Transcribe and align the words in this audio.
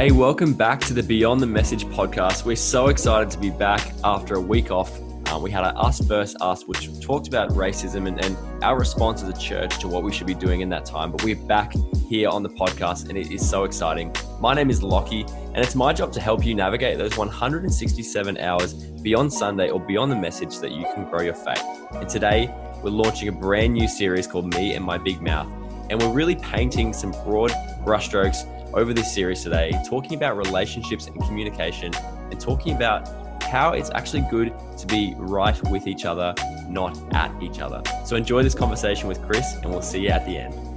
Hey, 0.00 0.12
welcome 0.12 0.54
back 0.54 0.80
to 0.84 0.94
the 0.94 1.02
Beyond 1.02 1.42
the 1.42 1.46
Message 1.46 1.84
podcast. 1.84 2.46
We're 2.46 2.56
so 2.56 2.86
excited 2.86 3.30
to 3.32 3.38
be 3.38 3.50
back 3.50 3.92
after 4.02 4.36
a 4.36 4.40
week 4.40 4.70
off. 4.70 4.98
Uh, 5.26 5.38
we 5.38 5.50
had 5.50 5.62
our 5.62 5.76
Us 5.76 6.00
First 6.08 6.38
Us, 6.40 6.64
which 6.64 6.88
talked 7.02 7.28
about 7.28 7.50
racism 7.50 8.08
and, 8.08 8.18
and 8.24 8.34
our 8.64 8.78
response 8.78 9.22
as 9.22 9.28
a 9.28 9.38
church 9.38 9.78
to 9.80 9.88
what 9.88 10.02
we 10.02 10.10
should 10.10 10.26
be 10.26 10.32
doing 10.32 10.62
in 10.62 10.70
that 10.70 10.86
time. 10.86 11.12
But 11.12 11.22
we're 11.22 11.36
back 11.36 11.74
here 12.08 12.30
on 12.30 12.42
the 12.42 12.48
podcast, 12.48 13.10
and 13.10 13.18
it 13.18 13.30
is 13.30 13.46
so 13.46 13.64
exciting. 13.64 14.10
My 14.40 14.54
name 14.54 14.70
is 14.70 14.82
Lockie, 14.82 15.26
and 15.52 15.58
it's 15.58 15.74
my 15.74 15.92
job 15.92 16.14
to 16.14 16.20
help 16.22 16.46
you 16.46 16.54
navigate 16.54 16.96
those 16.96 17.18
167 17.18 18.38
hours 18.38 18.72
beyond 18.72 19.30
Sunday 19.30 19.68
or 19.68 19.80
beyond 19.80 20.10
the 20.10 20.16
message 20.16 20.60
that 20.60 20.70
you 20.70 20.86
can 20.94 21.04
grow 21.10 21.20
your 21.20 21.34
faith. 21.34 21.62
And 21.92 22.08
today, 22.08 22.50
we're 22.82 22.88
launching 22.88 23.28
a 23.28 23.32
brand 23.32 23.74
new 23.74 23.86
series 23.86 24.26
called 24.26 24.54
Me 24.54 24.72
and 24.72 24.82
My 24.82 24.96
Big 24.96 25.20
Mouth. 25.20 25.52
And 25.90 26.00
we're 26.00 26.12
really 26.12 26.36
painting 26.36 26.94
some 26.94 27.10
broad 27.26 27.50
brushstrokes 27.84 28.46
over 28.74 28.92
this 28.94 29.12
series 29.12 29.42
today, 29.42 29.72
talking 29.88 30.16
about 30.16 30.36
relationships 30.36 31.06
and 31.06 31.20
communication, 31.22 31.92
and 32.30 32.40
talking 32.40 32.74
about 32.74 33.08
how 33.44 33.72
it's 33.72 33.90
actually 33.90 34.24
good 34.30 34.52
to 34.78 34.86
be 34.86 35.14
right 35.16 35.60
with 35.70 35.86
each 35.86 36.04
other, 36.04 36.34
not 36.68 36.96
at 37.14 37.30
each 37.42 37.60
other. 37.60 37.82
So 38.04 38.16
enjoy 38.16 38.42
this 38.42 38.54
conversation 38.54 39.08
with 39.08 39.20
Chris, 39.22 39.56
and 39.56 39.70
we'll 39.70 39.82
see 39.82 40.00
you 40.00 40.10
at 40.10 40.24
the 40.26 40.36
end. 40.38 40.69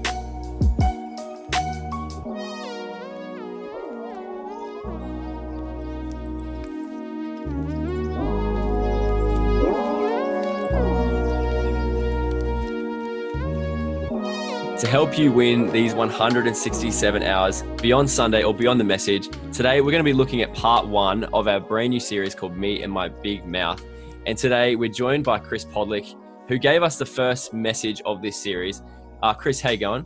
Help 14.93 15.17
you 15.17 15.31
win 15.31 15.71
these 15.71 15.95
167 15.95 17.23
hours 17.23 17.63
beyond 17.81 18.07
Sunday 18.07 18.43
or 18.43 18.53
beyond 18.53 18.79
the 18.79 18.83
message, 18.83 19.27
today 19.51 19.81
we're 19.81 19.89
going 19.89 20.03
to 20.03 20.03
be 20.03 20.13
looking 20.13 20.43
at 20.43 20.53
part 20.53 20.87
one 20.87 21.23
of 21.33 21.47
our 21.47 21.59
brand 21.59 21.89
new 21.89 21.99
series 21.99 22.35
called 22.35 22.55
Me 22.55 22.83
and 22.83 22.93
My 22.93 23.09
Big 23.09 23.43
Mouth. 23.43 23.83
And 24.27 24.37
today 24.37 24.75
we're 24.75 24.91
joined 24.91 25.23
by 25.23 25.39
Chris 25.39 25.65
Podlick, 25.65 26.13
who 26.47 26.59
gave 26.59 26.83
us 26.83 26.99
the 26.99 27.07
first 27.07 27.55
message 27.55 28.03
of 28.05 28.21
this 28.21 28.37
series. 28.37 28.83
Uh, 29.23 29.33
Chris, 29.33 29.59
how 29.59 29.71
you 29.71 29.77
going? 29.77 30.05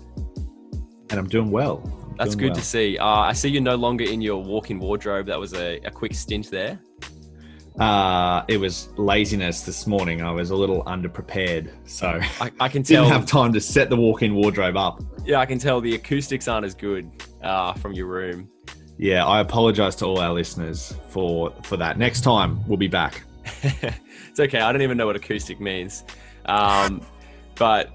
And 1.09 1.19
I'm 1.19 1.27
doing 1.27 1.51
well. 1.51 1.81
I'm 1.83 2.15
That's 2.15 2.35
doing 2.37 2.37
good 2.37 2.53
well. 2.53 2.61
to 2.61 2.65
see. 2.65 2.97
Uh, 2.97 3.05
I 3.05 3.33
see 3.33 3.49
you're 3.49 3.61
no 3.61 3.75
longer 3.75 4.05
in 4.05 4.21
your 4.21 4.41
walk-in 4.41 4.79
wardrobe. 4.79 5.25
That 5.25 5.37
was 5.37 5.53
a, 5.53 5.79
a 5.79 5.91
quick 5.91 6.13
stint 6.13 6.49
there. 6.49 6.79
Uh, 7.79 8.43
it 8.47 8.57
was 8.57 8.89
laziness 8.97 9.61
this 9.61 9.85
morning. 9.85 10.21
I 10.21 10.31
was 10.31 10.49
a 10.49 10.55
little 10.55 10.83
underprepared, 10.85 11.69
so 11.87 12.19
I, 12.41 12.51
I 12.59 12.69
can 12.69 12.81
tell. 12.83 13.03
didn't 13.03 13.13
have 13.13 13.27
time 13.27 13.53
to 13.53 13.61
set 13.61 13.89
the 13.89 13.95
walk-in 13.95 14.33
wardrobe 14.33 14.75
up. 14.77 15.01
yeah, 15.25 15.39
I 15.39 15.45
can 15.45 15.59
tell 15.59 15.79
the 15.79 15.93
acoustics 15.95 16.47
aren't 16.47 16.65
as 16.65 16.73
good 16.73 17.09
uh, 17.43 17.73
from 17.73 17.93
your 17.93 18.07
room. 18.07 18.49
Yeah, 18.97 19.25
I 19.25 19.41
apologize 19.41 19.95
to 19.97 20.05
all 20.05 20.19
our 20.19 20.33
listeners 20.33 20.95
for 21.09 21.53
for 21.61 21.77
that. 21.77 21.99
Next 21.99 22.21
time 22.21 22.67
we'll 22.67 22.77
be 22.77 22.87
back. 22.87 23.23
it's 23.61 24.39
okay. 24.39 24.59
I 24.59 24.71
don't 24.71 24.81
even 24.81 24.97
know 24.97 25.05
what 25.05 25.15
acoustic 25.15 25.59
means. 25.59 26.03
Um, 26.45 27.01
but 27.55 27.91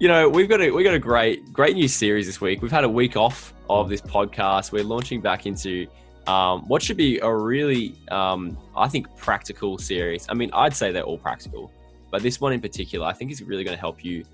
you 0.00 0.08
know, 0.08 0.28
we've 0.28 0.48
got 0.48 0.60
a 0.60 0.70
we 0.70 0.82
got 0.82 0.94
a 0.94 0.98
great 0.98 1.52
great 1.52 1.76
new 1.76 1.86
series 1.86 2.26
this 2.26 2.40
week. 2.40 2.60
We've 2.60 2.72
had 2.72 2.82
a 2.82 2.88
week 2.88 3.16
off 3.16 3.54
of 3.70 3.88
this 3.88 4.00
podcast. 4.00 4.72
We're 4.72 4.82
launching 4.84 5.20
back 5.20 5.46
into 5.46 5.86
um, 6.26 6.62
what 6.68 6.82
should 6.82 6.96
be 6.96 7.18
a 7.20 7.32
really, 7.32 7.94
um, 8.10 8.56
I 8.76 8.88
think, 8.88 9.14
practical 9.16 9.78
series. 9.78 10.26
I 10.28 10.34
mean, 10.34 10.50
I'd 10.52 10.74
say 10.74 10.92
they're 10.92 11.02
all 11.02 11.18
practical, 11.18 11.72
but 12.10 12.22
this 12.22 12.40
one 12.40 12.52
in 12.52 12.60
particular, 12.60 13.06
I 13.06 13.12
think, 13.12 13.30
is 13.30 13.42
really 13.42 13.64
going 13.64 13.76
to 13.76 13.80
help 13.80 14.04
you 14.04 14.24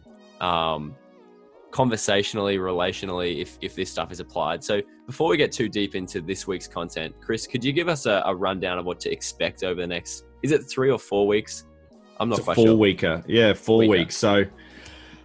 um, 0.40 0.94
conversationally, 1.70 2.56
relationally, 2.56 3.40
if 3.40 3.58
if 3.60 3.74
this 3.74 3.90
stuff 3.90 4.10
is 4.10 4.20
applied. 4.20 4.64
So 4.64 4.80
before 5.06 5.28
we 5.28 5.36
get 5.36 5.52
too 5.52 5.68
deep 5.68 5.94
into 5.94 6.20
this 6.20 6.46
week's 6.46 6.68
content, 6.68 7.14
Chris, 7.20 7.46
could 7.46 7.62
you 7.64 7.72
give 7.72 7.88
us 7.88 8.06
a, 8.06 8.22
a 8.24 8.34
rundown 8.34 8.78
of 8.78 8.86
what 8.86 9.00
to 9.00 9.12
expect 9.12 9.62
over 9.62 9.80
the 9.80 9.86
next? 9.86 10.24
Is 10.42 10.52
it 10.52 10.62
three 10.62 10.90
or 10.90 10.98
four 10.98 11.26
weeks? 11.26 11.66
I'm 12.18 12.28
not 12.28 12.38
It's 12.38 12.48
a 12.48 12.54
four 12.54 12.66
sure. 12.66 12.76
weeker. 12.76 13.22
Yeah, 13.26 13.52
four 13.52 13.86
weeks. 13.86 14.16
So, 14.16 14.44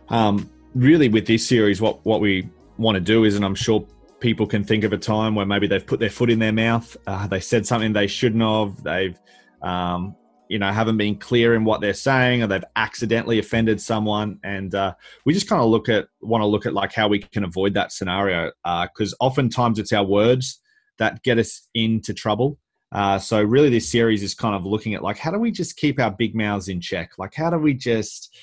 um, 0.09 0.49
really, 0.73 1.09
with 1.09 1.27
this 1.27 1.47
series, 1.47 1.79
what 1.81 2.03
what 2.05 2.19
we 2.19 2.49
want 2.77 2.95
to 2.95 3.01
do 3.01 3.23
is, 3.23 3.35
and 3.35 3.45
I'm 3.45 3.55
sure 3.55 3.85
people 4.19 4.47
can 4.47 4.63
think 4.63 4.83
of 4.83 4.93
a 4.93 4.97
time 4.97 5.35
where 5.35 5.45
maybe 5.45 5.67
they've 5.67 5.85
put 5.85 5.99
their 5.99 6.09
foot 6.09 6.29
in 6.29 6.39
their 6.39 6.53
mouth, 6.53 6.95
uh, 7.07 7.27
they 7.27 7.39
said 7.39 7.65
something 7.65 7.93
they 7.93 8.07
shouldn't 8.07 8.41
have, 8.41 8.83
they've, 8.83 9.19
um, 9.61 10.15
you 10.49 10.59
know, 10.59 10.71
haven't 10.71 10.97
been 10.97 11.17
clear 11.17 11.55
in 11.55 11.65
what 11.65 11.81
they're 11.81 11.93
saying, 11.93 12.41
or 12.41 12.47
they've 12.47 12.63
accidentally 12.75 13.37
offended 13.37 13.81
someone, 13.81 14.39
and 14.43 14.73
uh, 14.73 14.93
we 15.25 15.33
just 15.33 15.49
kind 15.49 15.61
of 15.61 15.69
look 15.69 15.89
at 15.89 16.07
want 16.21 16.41
to 16.41 16.45
look 16.45 16.65
at 16.65 16.73
like 16.73 16.93
how 16.93 17.07
we 17.07 17.19
can 17.19 17.43
avoid 17.43 17.73
that 17.73 17.91
scenario, 17.91 18.51
because 18.63 19.13
oftentimes 19.19 19.77
it's 19.77 19.91
our 19.91 20.05
words 20.05 20.61
that 20.99 21.21
get 21.23 21.37
us 21.37 21.67
into 21.73 22.13
trouble. 22.13 22.57
Uh, 22.93 23.19
so 23.19 23.43
really, 23.43 23.69
this 23.69 23.89
series 23.89 24.23
is 24.23 24.33
kind 24.33 24.55
of 24.55 24.65
looking 24.65 24.93
at 24.93 25.03
like 25.03 25.17
how 25.17 25.31
do 25.31 25.37
we 25.37 25.51
just 25.51 25.75
keep 25.75 25.99
our 25.99 26.11
big 26.11 26.33
mouths 26.33 26.69
in 26.69 26.79
check? 26.79 27.11
Like 27.17 27.33
how 27.33 27.49
do 27.49 27.57
we 27.57 27.73
just 27.73 28.33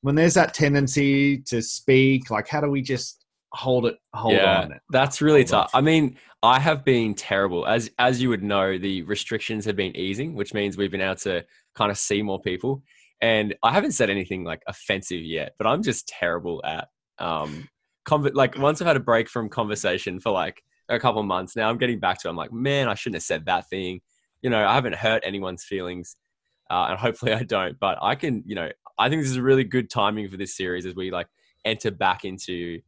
when 0.00 0.16
there's 0.16 0.34
that 0.34 0.54
tendency 0.54 1.38
to 1.42 1.62
speak, 1.62 2.28
like 2.28 2.48
how 2.48 2.60
do 2.60 2.68
we 2.68 2.82
just 2.82 3.21
hold 3.52 3.86
it, 3.86 3.96
hold 4.14 4.34
yeah, 4.34 4.62
on? 4.62 4.80
that's 4.90 5.20
really 5.20 5.40
Hold 5.40 5.48
tough. 5.48 5.64
off. 5.66 5.70
I 5.74 5.80
mean, 5.80 6.16
I 6.42 6.58
have 6.58 6.84
been 6.84 7.14
terrible. 7.14 7.66
As 7.66 7.90
as 7.98 8.20
you 8.20 8.28
would 8.30 8.42
know, 8.42 8.78
the 8.78 9.02
restrictions 9.02 9.64
have 9.66 9.76
been 9.76 9.96
easing, 9.96 10.34
which 10.34 10.54
means 10.54 10.76
we've 10.76 10.90
been 10.90 11.00
able 11.00 11.16
to 11.16 11.44
kind 11.74 11.90
of 11.90 11.98
see 11.98 12.22
more 12.22 12.40
people. 12.40 12.82
And 13.20 13.54
I 13.62 13.72
haven't 13.72 13.92
said 13.92 14.10
anything 14.10 14.42
like 14.44 14.62
offensive 14.66 15.22
yet, 15.22 15.54
but 15.58 15.66
I'm 15.66 15.82
just 15.82 16.08
terrible 16.08 16.62
at 16.64 16.88
um 17.18 17.68
conver- 18.06 18.34
like 18.34 18.58
once 18.58 18.80
I've 18.80 18.88
had 18.88 18.96
a 18.96 19.00
break 19.00 19.28
from 19.28 19.48
conversation 19.48 20.18
for 20.18 20.32
like 20.32 20.62
a 20.88 20.98
couple 20.98 21.20
of 21.20 21.26
months 21.26 21.54
now, 21.54 21.68
I'm 21.68 21.78
getting 21.78 22.00
back 22.00 22.20
to 22.20 22.28
it. 22.28 22.30
I'm 22.30 22.36
like, 22.36 22.52
man, 22.52 22.88
I 22.88 22.94
shouldn't 22.94 23.16
have 23.16 23.22
said 23.22 23.46
that 23.46 23.68
thing. 23.68 24.00
You 24.42 24.50
know, 24.50 24.66
I 24.66 24.74
haven't 24.74 24.96
hurt 24.96 25.22
anyone's 25.24 25.64
feelings. 25.64 26.16
Uh, 26.70 26.86
and 26.90 26.98
hopefully 26.98 27.32
I 27.32 27.42
don't, 27.44 27.78
but 27.78 27.98
I 28.02 28.14
can, 28.14 28.42
you 28.46 28.54
know, 28.54 28.70
I 28.98 29.08
think 29.08 29.22
this 29.22 29.30
is 29.30 29.36
a 29.36 29.42
really 29.42 29.64
good 29.64 29.90
timing 29.90 30.28
for 30.28 30.36
this 30.36 30.56
series 30.56 30.86
as 30.86 30.94
we 30.94 31.10
like 31.10 31.26
enter 31.64 31.90
back 31.90 32.24
into 32.24 32.80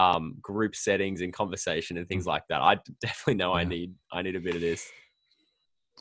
um, 0.00 0.36
group 0.40 0.74
settings 0.74 1.20
and 1.20 1.32
conversation 1.32 1.98
and 1.98 2.08
things 2.08 2.26
like 2.26 2.42
that. 2.48 2.60
I 2.60 2.78
definitely 3.02 3.34
know 3.34 3.52
I 3.52 3.64
need 3.64 3.94
I 4.12 4.22
need 4.22 4.36
a 4.36 4.40
bit 4.40 4.54
of 4.54 4.60
this. 4.60 4.88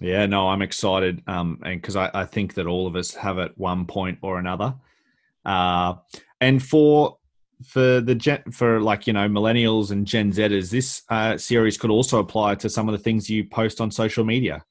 Yeah, 0.01 0.25
no, 0.27 0.47
I'm 0.47 0.61
excited, 0.61 1.21
um, 1.27 1.59
and 1.65 1.81
because 1.81 1.97
I, 1.97 2.09
I 2.13 2.25
think 2.25 2.53
that 2.53 2.67
all 2.67 2.87
of 2.87 2.95
us 2.95 3.13
have 3.15 3.37
at 3.37 3.57
one 3.57 3.85
point 3.85 4.19
or 4.21 4.39
another, 4.39 4.73
uh, 5.45 5.95
and 6.39 6.63
for 6.63 7.17
for 7.65 7.99
the 7.99 8.15
gen, 8.15 8.41
for 8.53 8.81
like 8.81 9.07
you 9.07 9.13
know 9.13 9.27
millennials 9.27 9.91
and 9.91 10.07
Gen 10.07 10.31
Zers, 10.31 10.71
this 10.71 11.01
uh, 11.09 11.37
series 11.37 11.77
could 11.77 11.91
also 11.91 12.19
apply 12.19 12.55
to 12.55 12.69
some 12.69 12.87
of 12.87 12.93
the 12.93 13.03
things 13.03 13.29
you 13.29 13.43
post 13.43 13.81
on 13.81 13.91
social 13.91 14.23
media. 14.23 14.63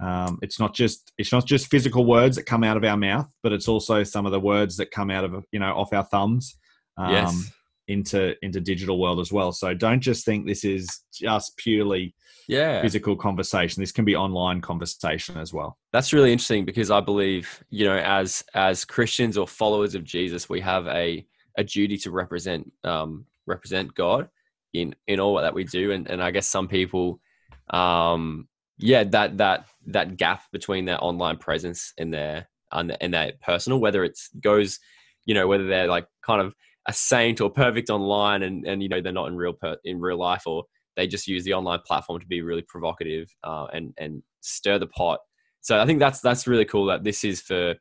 Um, 0.00 0.40
it's 0.42 0.58
not 0.58 0.74
just 0.74 1.12
it's 1.16 1.30
not 1.30 1.46
just 1.46 1.70
physical 1.70 2.04
words 2.04 2.34
that 2.34 2.46
come 2.46 2.64
out 2.64 2.76
of 2.76 2.82
our 2.82 2.96
mouth, 2.96 3.28
but 3.44 3.52
it's 3.52 3.68
also 3.68 4.02
some 4.02 4.26
of 4.26 4.32
the 4.32 4.40
words 4.40 4.76
that 4.78 4.90
come 4.90 5.12
out 5.12 5.22
of 5.22 5.44
you 5.52 5.60
know 5.60 5.72
off 5.74 5.92
our 5.92 6.02
thumbs. 6.02 6.56
Um, 6.96 7.12
yes. 7.12 7.52
Into 7.88 8.34
into 8.42 8.60
digital 8.60 8.98
world 8.98 9.20
as 9.20 9.32
well. 9.32 9.52
So 9.52 9.74
don't 9.74 10.00
just 10.00 10.24
think 10.24 10.46
this 10.46 10.64
is 10.64 10.88
just 11.12 11.56
purely 11.56 12.14
Yeah. 12.48 12.80
physical 12.82 13.16
conversation. 13.16 13.82
This 13.82 13.92
can 13.92 14.04
be 14.04 14.16
online 14.16 14.60
conversation 14.60 15.36
as 15.36 15.52
well. 15.52 15.78
That's 15.92 16.12
really 16.12 16.32
interesting 16.32 16.64
because 16.64 16.90
I 16.90 17.00
believe, 17.00 17.62
you 17.70 17.84
know, 17.84 17.96
as 17.96 18.44
as 18.54 18.84
Christians 18.84 19.36
or 19.36 19.46
followers 19.48 19.94
of 19.94 20.04
Jesus, 20.04 20.48
we 20.48 20.60
have 20.60 20.86
a 20.86 21.26
a 21.58 21.64
duty 21.64 21.96
to 21.98 22.10
represent 22.10 22.70
um 22.84 23.26
represent 23.46 23.94
God 23.94 24.28
in 24.72 24.94
in 25.06 25.20
all 25.20 25.34
that 25.34 25.54
we 25.54 25.64
do. 25.64 25.92
And 25.92 26.08
and 26.08 26.22
I 26.22 26.30
guess 26.30 26.46
some 26.46 26.68
people 26.68 27.20
um 27.70 28.48
yeah, 28.78 29.04
that 29.04 29.38
that 29.38 29.66
that 29.86 30.16
gap 30.16 30.42
between 30.52 30.84
their 30.86 31.02
online 31.02 31.36
presence 31.36 31.92
and 31.98 32.12
their 32.12 32.48
and, 32.72 32.96
and 33.00 33.12
their 33.14 33.32
personal, 33.42 33.78
whether 33.80 34.02
it's 34.02 34.28
goes, 34.40 34.78
you 35.26 35.34
know, 35.34 35.46
whether 35.46 35.66
they're 35.66 35.86
like 35.88 36.06
kind 36.24 36.40
of 36.40 36.54
a 36.86 36.92
saint 36.92 37.40
or 37.40 37.50
perfect 37.50 37.90
online 37.90 38.42
and 38.42 38.66
and 38.66 38.82
you 38.82 38.88
know 38.88 39.00
they're 39.00 39.12
not 39.12 39.28
in 39.28 39.36
real 39.36 39.52
per, 39.52 39.76
in 39.84 40.00
real 40.00 40.18
life 40.18 40.46
or 40.46 40.64
they 40.96 41.06
just 41.06 41.26
use 41.26 41.44
the 41.44 41.54
online 41.54 41.80
platform 41.86 42.20
to 42.20 42.26
be 42.26 42.42
really 42.42 42.64
provocative 42.68 43.28
uh, 43.44 43.66
and 43.72 43.94
and 43.98 44.22
stir 44.40 44.78
the 44.78 44.86
pot. 44.88 45.20
So 45.60 45.78
i 45.80 45.86
think 45.86 46.00
that's 46.00 46.20
that's 46.20 46.46
really 46.46 46.64
cool 46.64 46.86
that 46.86 47.04
this 47.04 47.24
is 47.24 47.40
for 47.40 47.74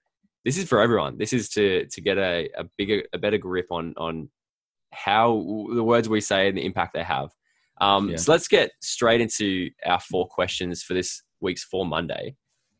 this 0.45 0.57
is 0.57 0.67
for 0.67 0.81
everyone. 0.81 1.17
This 1.17 1.33
is 1.33 1.49
to 1.49 1.85
to 1.87 2.01
get 2.01 2.17
a, 2.17 2.49
a 2.57 2.65
bigger 2.77 3.03
a 3.13 3.17
better 3.17 3.37
grip 3.37 3.67
on 3.71 3.93
on 3.97 4.29
how 4.93 5.65
the 5.73 5.83
words 5.83 6.09
we 6.09 6.21
say 6.21 6.47
and 6.47 6.57
the 6.57 6.65
impact 6.65 6.93
they 6.93 7.03
have. 7.03 7.29
Um, 7.79 8.09
Yeah. 8.09 8.17
so 8.17 8.31
let's 8.31 8.47
get 8.47 8.71
straight 8.81 9.21
into 9.21 9.69
our 9.85 9.99
four 9.99 10.27
questions 10.27 10.83
for 10.83 10.93
this 10.93 11.23
week's 11.39 11.63
for 11.63 11.85
monday. 11.85 12.35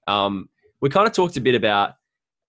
Um, 0.08 0.50
we 0.82 0.90
kind 0.90 1.08
of 1.08 1.14
talked 1.14 1.38
a 1.38 1.42
bit 1.42 1.56
about 1.56 1.94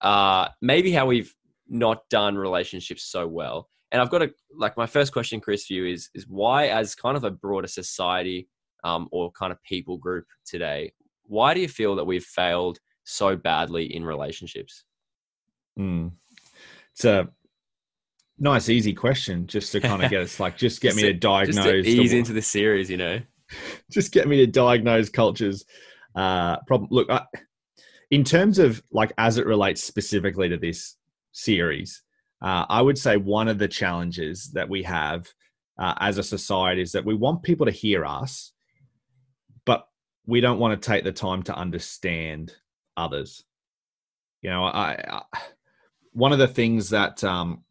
uh, 0.01 0.49
maybe 0.61 0.93
how 0.93 1.07
we've 1.07 1.33
not 1.73 2.09
done 2.11 2.37
relationships 2.37 3.03
so 3.05 3.27
well 3.27 3.69
and 3.91 4.01
i've 4.01 4.11
got 4.11 4.23
a 4.23 4.31
like 4.57 4.77
my 4.77 4.87
first 4.87 5.13
question 5.13 5.41
chris 5.41 5.67
for 5.67 5.73
you 5.73 5.87
is 5.87 6.11
is 6.15 6.27
why 6.29 6.69
as 6.69 6.95
kind 6.95 7.17
of 7.17 7.25
a 7.25 7.31
broader 7.31 7.67
society 7.67 8.49
um, 8.85 9.09
or 9.11 9.31
kind 9.33 9.51
of 9.53 9.63
people 9.65 9.97
group 9.97 10.27
today 10.47 10.93
why 11.25 11.55
do 11.55 11.61
you 11.61 11.69
feel 11.69 11.97
that 11.97 12.05
we've 12.05 12.25
failed 12.25 12.79
so 13.05 13.35
badly 13.37 13.95
in 13.97 14.05
relationships 14.05 14.85
Mm. 15.79 16.13
It's 16.95 17.07
a 17.07 17.29
nice, 18.39 18.69
easy 18.69 18.93
question 18.93 19.47
just 19.47 19.73
to 19.73 19.81
kind 19.81 20.05
of 20.05 20.11
get 20.11 20.21
us 20.21 20.39
like, 20.39 20.59
just 20.59 20.81
get 20.83 20.95
me 20.95 21.03
to 21.03 21.13
Just 21.15 21.23
diagnose. 21.23 21.65
to 21.65 21.79
ease 21.89 22.13
wo- 22.13 22.19
into 22.19 22.35
the 22.35 22.43
series 22.43 22.91
you 22.91 22.99
know 22.99 23.19
just 23.91 24.13
get 24.13 24.29
me 24.29 24.37
to 24.37 24.47
diagnose 24.47 25.09
cultures 25.09 25.65
uh, 26.15 26.59
problem. 26.67 26.89
Look, 26.91 27.09
I, 27.11 27.25
in 28.11 28.23
terms 28.23 28.59
of 28.59 28.83
like 28.93 29.13
as 29.17 29.39
it 29.39 29.47
relates 29.47 29.83
specifically 29.83 30.51
to 30.51 30.59
this 30.59 30.97
series, 31.33 32.03
uh, 32.43 32.67
I 32.69 32.83
would 32.83 32.99
say 32.99 33.17
one 33.17 33.49
of 33.49 33.59
the 33.59 33.69
challenges 33.69 34.51
that 34.55 34.69
we 34.69 34.83
have 34.83 35.29
uh, 35.79 35.95
as 36.01 36.19
a 36.19 36.23
society 36.23 36.83
is 36.83 36.93
that 36.93 37.05
we 37.05 37.15
want 37.15 37.43
people 37.43 37.67
to 37.67 37.73
hear 37.73 38.05
us, 38.05 38.53
but 39.65 39.87
we 40.27 40.41
don't 40.41 40.59
want 40.59 40.81
to 40.81 40.89
take 40.89 41.05
the 41.05 41.13
time 41.13 41.43
to 41.45 41.55
understand 41.55 42.55
others. 42.97 43.45
You 44.43 44.51
know, 44.51 44.65
I, 44.65 44.97
I 45.09 45.23
one 46.13 46.33
of 46.33 46.39
the 46.39 46.49
things 46.49 46.91
that 46.91 47.23
um, 47.25 47.65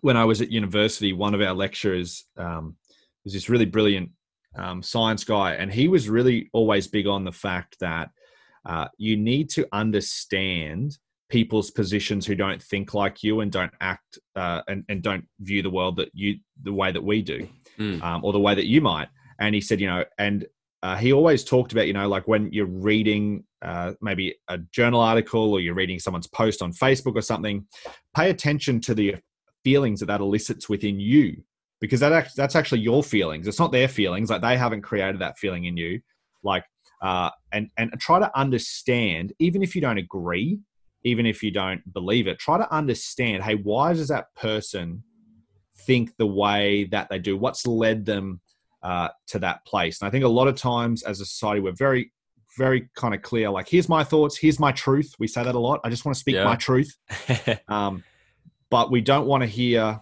when 0.00 0.16
I 0.16 0.24
was 0.24 0.40
at 0.40 0.50
university, 0.50 1.12
one 1.12 1.34
of 1.34 1.40
our 1.40 1.54
lecturers 1.54 2.24
um, 2.36 2.76
was 3.24 3.34
this 3.34 3.48
really 3.48 3.66
brilliant 3.66 4.10
um, 4.56 4.82
science 4.82 5.24
guy, 5.24 5.54
and 5.54 5.72
he 5.72 5.88
was 5.88 6.08
really 6.08 6.50
always 6.52 6.88
big 6.88 7.06
on 7.06 7.24
the 7.24 7.32
fact 7.32 7.78
that 7.80 8.10
uh, 8.66 8.88
you 8.96 9.16
need 9.16 9.50
to 9.50 9.66
understand 9.72 10.98
people's 11.32 11.70
positions 11.70 12.26
who 12.26 12.34
don't 12.34 12.62
think 12.62 12.92
like 12.92 13.22
you 13.22 13.40
and 13.40 13.50
don't 13.50 13.72
act 13.80 14.18
uh, 14.36 14.60
and, 14.68 14.84
and 14.90 15.02
don't 15.02 15.24
view 15.40 15.62
the 15.62 15.70
world 15.70 15.96
that 15.96 16.10
you 16.12 16.36
the 16.62 16.72
way 16.72 16.92
that 16.92 17.02
we 17.02 17.22
do 17.22 17.48
mm. 17.78 18.02
um, 18.02 18.22
or 18.24 18.32
the 18.32 18.38
way 18.38 18.54
that 18.54 18.66
you 18.66 18.80
might 18.82 19.08
and 19.40 19.54
he 19.54 19.60
said 19.60 19.80
you 19.80 19.86
know 19.86 20.04
and 20.18 20.46
uh, 20.82 20.96
he 20.96 21.12
always 21.12 21.42
talked 21.42 21.72
about 21.72 21.86
you 21.86 21.94
know 21.94 22.06
like 22.06 22.28
when 22.28 22.52
you're 22.52 22.66
reading 22.66 23.42
uh, 23.62 23.92
maybe 24.02 24.34
a 24.48 24.58
journal 24.72 25.00
article 25.00 25.54
or 25.54 25.60
you're 25.60 25.74
reading 25.74 25.98
someone's 25.98 26.26
post 26.26 26.60
on 26.60 26.70
facebook 26.70 27.16
or 27.16 27.22
something 27.22 27.66
pay 28.14 28.28
attention 28.28 28.78
to 28.78 28.94
the 28.94 29.16
feelings 29.64 30.00
that 30.00 30.06
that 30.06 30.20
elicits 30.20 30.68
within 30.68 31.00
you 31.00 31.42
because 31.82 32.00
that 32.00 32.28
that's 32.36 32.54
actually 32.54 32.80
your 32.80 33.02
feelings. 33.02 33.46
It's 33.48 33.58
not 33.58 33.72
their 33.72 33.88
feelings. 33.88 34.30
Like 34.30 34.40
they 34.40 34.56
haven't 34.56 34.82
created 34.82 35.20
that 35.20 35.36
feeling 35.36 35.64
in 35.64 35.76
you. 35.76 36.00
Like 36.44 36.64
uh, 37.02 37.30
and 37.52 37.68
and 37.76 37.92
try 37.98 38.20
to 38.20 38.30
understand, 38.38 39.32
even 39.40 39.62
if 39.62 39.74
you 39.74 39.80
don't 39.80 39.98
agree, 39.98 40.60
even 41.04 41.26
if 41.26 41.42
you 41.42 41.50
don't 41.50 41.80
believe 41.92 42.26
it, 42.26 42.38
try 42.38 42.58
to 42.58 42.72
understand. 42.74 43.42
Hey, 43.42 43.54
why 43.54 43.92
does 43.92 44.08
that 44.08 44.34
person 44.34 45.02
think 45.86 46.16
the 46.16 46.26
way 46.26 46.84
that 46.84 47.08
they 47.08 47.18
do? 47.18 47.36
What's 47.36 47.66
led 47.66 48.04
them 48.04 48.40
uh, 48.82 49.08
to 49.28 49.38
that 49.40 49.64
place? 49.66 50.00
And 50.00 50.08
I 50.08 50.10
think 50.10 50.24
a 50.24 50.28
lot 50.28 50.48
of 50.48 50.56
times 50.56 51.02
as 51.02 51.20
a 51.20 51.26
society, 51.26 51.60
we're 51.60 51.72
very 51.72 52.12
very 52.58 52.90
kind 52.94 53.14
of 53.14 53.22
clear 53.22 53.48
like 53.48 53.66
here's 53.66 53.88
my 53.88 54.04
thoughts 54.04 54.36
here's 54.36 54.60
my 54.60 54.70
truth 54.72 55.14
we 55.18 55.26
say 55.26 55.42
that 55.42 55.54
a 55.54 55.58
lot 55.58 55.80
i 55.84 55.88
just 55.88 56.04
want 56.04 56.14
to 56.14 56.20
speak 56.20 56.34
yeah. 56.34 56.44
my 56.44 56.54
truth 56.54 56.94
um, 57.68 58.04
but 58.68 58.90
we 58.90 59.00
don't 59.00 59.26
want 59.26 59.42
to 59.42 59.46
hear 59.46 59.98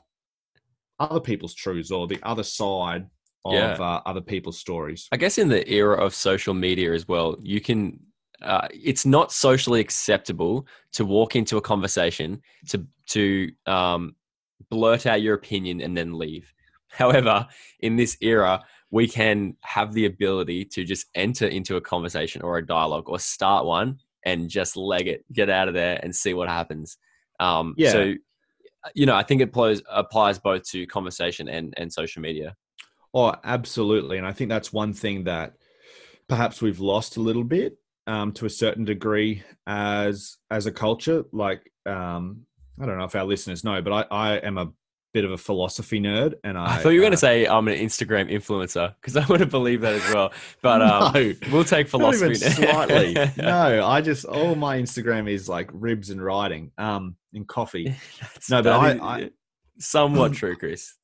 other 1.00 1.18
people's 1.18 1.54
truths 1.54 1.90
or 1.90 2.06
the 2.06 2.18
other 2.22 2.42
side 2.42 3.06
of 3.44 3.54
yeah. 3.54 3.72
uh, 3.72 4.02
other 4.06 4.20
people's 4.20 4.58
stories. 4.58 5.08
I 5.10 5.16
guess 5.16 5.38
in 5.38 5.48
the 5.48 5.68
era 5.68 5.96
of 5.96 6.14
social 6.14 6.54
media 6.54 6.92
as 6.92 7.08
well, 7.08 7.36
you 7.42 7.60
can. 7.60 7.98
Uh, 8.42 8.68
it's 8.72 9.04
not 9.04 9.32
socially 9.32 9.80
acceptable 9.80 10.66
to 10.92 11.04
walk 11.04 11.36
into 11.36 11.56
a 11.56 11.60
conversation 11.60 12.40
to 12.68 12.86
to 13.06 13.50
um, 13.66 14.14
blurt 14.70 15.06
out 15.06 15.22
your 15.22 15.34
opinion 15.34 15.80
and 15.80 15.96
then 15.96 16.18
leave. 16.18 16.52
However, 16.88 17.46
in 17.80 17.96
this 17.96 18.16
era, 18.20 18.62
we 18.90 19.06
can 19.06 19.56
have 19.60 19.92
the 19.92 20.06
ability 20.06 20.64
to 20.64 20.84
just 20.84 21.06
enter 21.14 21.46
into 21.46 21.76
a 21.76 21.80
conversation 21.80 22.42
or 22.42 22.58
a 22.58 22.66
dialogue 22.66 23.08
or 23.08 23.18
start 23.18 23.64
one 23.64 23.98
and 24.24 24.50
just 24.50 24.76
leg 24.76 25.06
it, 25.06 25.24
get 25.32 25.48
out 25.48 25.68
of 25.68 25.74
there, 25.74 26.00
and 26.02 26.14
see 26.14 26.34
what 26.34 26.48
happens. 26.48 26.98
Um, 27.38 27.74
yeah. 27.76 27.92
So 27.92 28.14
you 28.94 29.06
know, 29.06 29.14
I 29.14 29.22
think 29.22 29.40
it 29.40 29.48
applies, 29.48 29.82
applies 29.90 30.38
both 30.38 30.64
to 30.70 30.86
conversation 30.86 31.48
and, 31.48 31.74
and 31.76 31.92
social 31.92 32.22
media. 32.22 32.56
Oh, 33.12 33.34
absolutely. 33.44 34.18
And 34.18 34.26
I 34.26 34.32
think 34.32 34.48
that's 34.48 34.72
one 34.72 34.92
thing 34.92 35.24
that 35.24 35.54
perhaps 36.28 36.62
we've 36.62 36.80
lost 36.80 37.16
a 37.16 37.20
little 37.20 37.44
bit 37.44 37.76
um, 38.10 38.32
to 38.32 38.44
a 38.44 38.50
certain 38.50 38.84
degree 38.84 39.44
as 39.66 40.36
as 40.50 40.66
a 40.66 40.72
culture. 40.72 41.24
Like, 41.32 41.70
um, 41.86 42.44
I 42.80 42.86
don't 42.86 42.98
know 42.98 43.04
if 43.04 43.14
our 43.14 43.24
listeners 43.24 43.62
know, 43.62 43.80
but 43.80 43.92
I, 44.10 44.32
I 44.32 44.36
am 44.38 44.58
a 44.58 44.72
bit 45.12 45.24
of 45.24 45.30
a 45.30 45.38
philosophy 45.38 46.00
nerd, 46.00 46.34
and 46.42 46.58
I, 46.58 46.76
I 46.76 46.78
thought 46.78 46.90
you 46.90 47.00
were 47.00 47.04
uh, 47.04 47.10
going 47.10 47.12
to 47.12 47.16
say 47.16 47.46
I'm 47.46 47.68
an 47.68 47.78
Instagram 47.78 48.30
influencer 48.30 48.94
because 49.00 49.16
I 49.16 49.24
would 49.26 49.38
have 49.38 49.50
believed 49.50 49.84
that 49.84 49.94
as 49.94 50.12
well. 50.14 50.32
But 50.60 50.82
um, 50.90 51.12
no, 51.14 51.34
we'll 51.52 51.64
take 51.64 51.88
philosophy 51.88 52.34
slightly. 52.34 53.14
no, 53.36 53.86
I 53.86 54.00
just 54.00 54.24
all 54.24 54.56
my 54.56 54.78
Instagram 54.78 55.30
is 55.30 55.48
like 55.48 55.70
ribs 55.72 56.10
and 56.10 56.22
writing, 56.22 56.72
um, 56.78 57.14
and 57.32 57.46
coffee. 57.46 57.94
no, 58.50 58.60
but 58.60 58.72
I, 58.72 58.90
I, 58.98 59.30
somewhat 59.78 60.32
true, 60.32 60.56
Chris. 60.56 60.94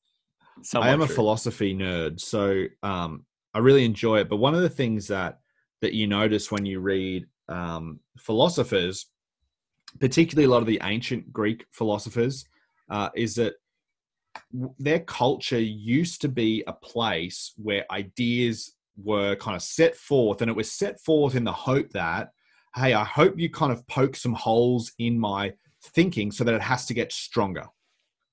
Somewhat 0.61 0.89
I 0.89 0.91
am 0.91 0.99
true. 0.99 1.05
a 1.05 1.09
philosophy 1.09 1.73
nerd, 1.73 2.19
so 2.19 2.65
um, 2.83 3.25
I 3.53 3.59
really 3.59 3.85
enjoy 3.85 4.19
it. 4.19 4.27
But 4.27 4.37
one 4.37 4.55
of 4.55 4.61
the 4.61 4.69
things 4.69 5.07
that 5.07 5.39
that 5.81 5.93
you 5.93 6.07
notice 6.07 6.51
when 6.51 6.65
you 6.65 6.79
read 6.79 7.25
um, 7.49 7.99
philosophers, 8.17 9.07
particularly 9.99 10.45
a 10.45 10.49
lot 10.49 10.61
of 10.61 10.67
the 10.67 10.79
ancient 10.83 11.31
Greek 11.31 11.65
philosophers, 11.71 12.45
uh, 12.89 13.09
is 13.15 13.35
that 13.35 13.53
their 14.79 14.99
culture 14.99 15.59
used 15.59 16.21
to 16.21 16.29
be 16.29 16.63
a 16.67 16.73
place 16.73 17.53
where 17.57 17.85
ideas 17.91 18.73
were 19.03 19.35
kind 19.35 19.55
of 19.55 19.61
set 19.61 19.95
forth 19.95 20.41
and 20.41 20.49
it 20.49 20.55
was 20.55 20.71
set 20.71 20.99
forth 21.01 21.35
in 21.35 21.43
the 21.43 21.51
hope 21.51 21.89
that 21.91 22.29
hey 22.75 22.93
i 22.93 23.03
hope 23.03 23.37
you 23.37 23.49
kind 23.49 23.71
of 23.71 23.85
poke 23.87 24.15
some 24.15 24.33
holes 24.33 24.91
in 24.97 25.19
my 25.19 25.51
thinking 25.83 26.31
so 26.31 26.43
that 26.43 26.55
it 26.55 26.61
has 26.61 26.85
to 26.85 26.93
get 26.93 27.11
stronger. 27.11 27.65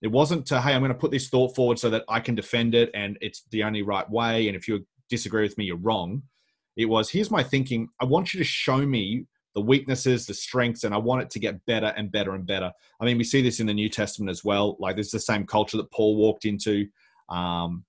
It 0.02 0.10
wasn't 0.10 0.44
to 0.46 0.60
hey 0.60 0.74
i'm 0.74 0.82
going 0.82 0.92
to 0.92 0.98
put 0.98 1.10
this 1.10 1.30
thought 1.30 1.54
forward 1.54 1.78
so 1.78 1.88
that 1.88 2.04
i 2.10 2.20
can 2.20 2.34
defend 2.34 2.74
it 2.74 2.90
and 2.92 3.16
it's 3.22 3.44
the 3.50 3.62
only 3.62 3.80
right 3.80 4.08
way 4.10 4.48
and 4.48 4.56
if 4.56 4.68
you 4.68 4.86
disagree 5.08 5.42
with 5.42 5.56
me 5.56 5.64
you're 5.64 5.78
wrong 5.78 6.22
it 6.76 6.86
was 6.86 7.10
here's 7.10 7.30
my 7.30 7.42
thinking 7.42 7.88
i 8.00 8.04
want 8.04 8.32
you 8.34 8.38
to 8.38 8.44
show 8.44 8.78
me 8.78 9.26
the 9.54 9.60
weaknesses, 9.60 10.26
the 10.26 10.34
strengths, 10.34 10.84
and 10.84 10.92
I 10.94 10.98
want 10.98 11.22
it 11.22 11.30
to 11.30 11.38
get 11.38 11.64
better 11.64 11.92
and 11.96 12.10
better 12.10 12.34
and 12.34 12.44
better. 12.44 12.72
I 13.00 13.04
mean, 13.04 13.18
we 13.18 13.24
see 13.24 13.40
this 13.40 13.60
in 13.60 13.66
the 13.66 13.74
New 13.74 13.88
Testament 13.88 14.30
as 14.30 14.44
well. 14.44 14.76
Like, 14.80 14.96
this 14.96 15.06
is 15.06 15.12
the 15.12 15.20
same 15.20 15.46
culture 15.46 15.76
that 15.76 15.92
Paul 15.92 16.16
walked 16.16 16.44
into 16.44 16.86
um, 17.28 17.84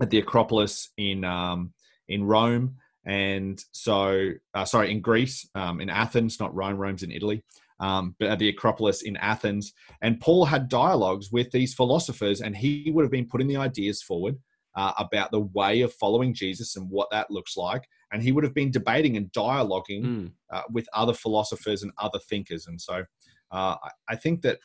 at 0.00 0.10
the 0.10 0.18
Acropolis 0.18 0.90
in 0.98 1.24
um, 1.24 1.72
in 2.08 2.24
Rome, 2.24 2.76
and 3.06 3.62
so 3.72 4.30
uh, 4.54 4.64
sorry, 4.64 4.90
in 4.90 5.00
Greece, 5.00 5.48
um, 5.54 5.80
in 5.80 5.88
Athens, 5.88 6.40
not 6.40 6.54
Rome. 6.54 6.76
Rome's 6.76 7.02
in 7.02 7.12
Italy. 7.12 7.42
Um, 7.78 8.16
but 8.18 8.30
at 8.30 8.38
the 8.38 8.48
Acropolis 8.48 9.02
in 9.02 9.18
Athens, 9.18 9.74
and 10.00 10.18
Paul 10.18 10.46
had 10.46 10.70
dialogues 10.70 11.30
with 11.30 11.50
these 11.50 11.74
philosophers, 11.74 12.40
and 12.40 12.56
he 12.56 12.90
would 12.94 13.02
have 13.02 13.12
been 13.12 13.28
putting 13.28 13.48
the 13.48 13.58
ideas 13.58 14.02
forward 14.02 14.38
uh, 14.76 14.92
about 14.98 15.30
the 15.30 15.40
way 15.40 15.80
of 15.80 15.92
following 15.94 16.32
Jesus 16.32 16.76
and 16.76 16.88
what 16.88 17.10
that 17.10 17.30
looks 17.30 17.56
like 17.56 17.88
and 18.12 18.22
he 18.22 18.32
would 18.32 18.44
have 18.44 18.54
been 18.54 18.70
debating 18.70 19.16
and 19.16 19.32
dialoguing 19.32 20.02
mm. 20.02 20.32
uh, 20.52 20.62
with 20.70 20.86
other 20.92 21.12
philosophers 21.12 21.82
and 21.82 21.92
other 21.98 22.18
thinkers. 22.18 22.66
And 22.66 22.80
so 22.80 23.04
uh, 23.50 23.76
I 24.08 24.16
think 24.16 24.42
that 24.42 24.58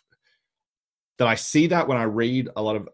that 1.18 1.28
I 1.28 1.36
see 1.36 1.68
that 1.68 1.88
when 1.88 1.98
I 1.98 2.04
read 2.04 2.50
a 2.56 2.62
lot 2.62 2.76
of 2.76 2.88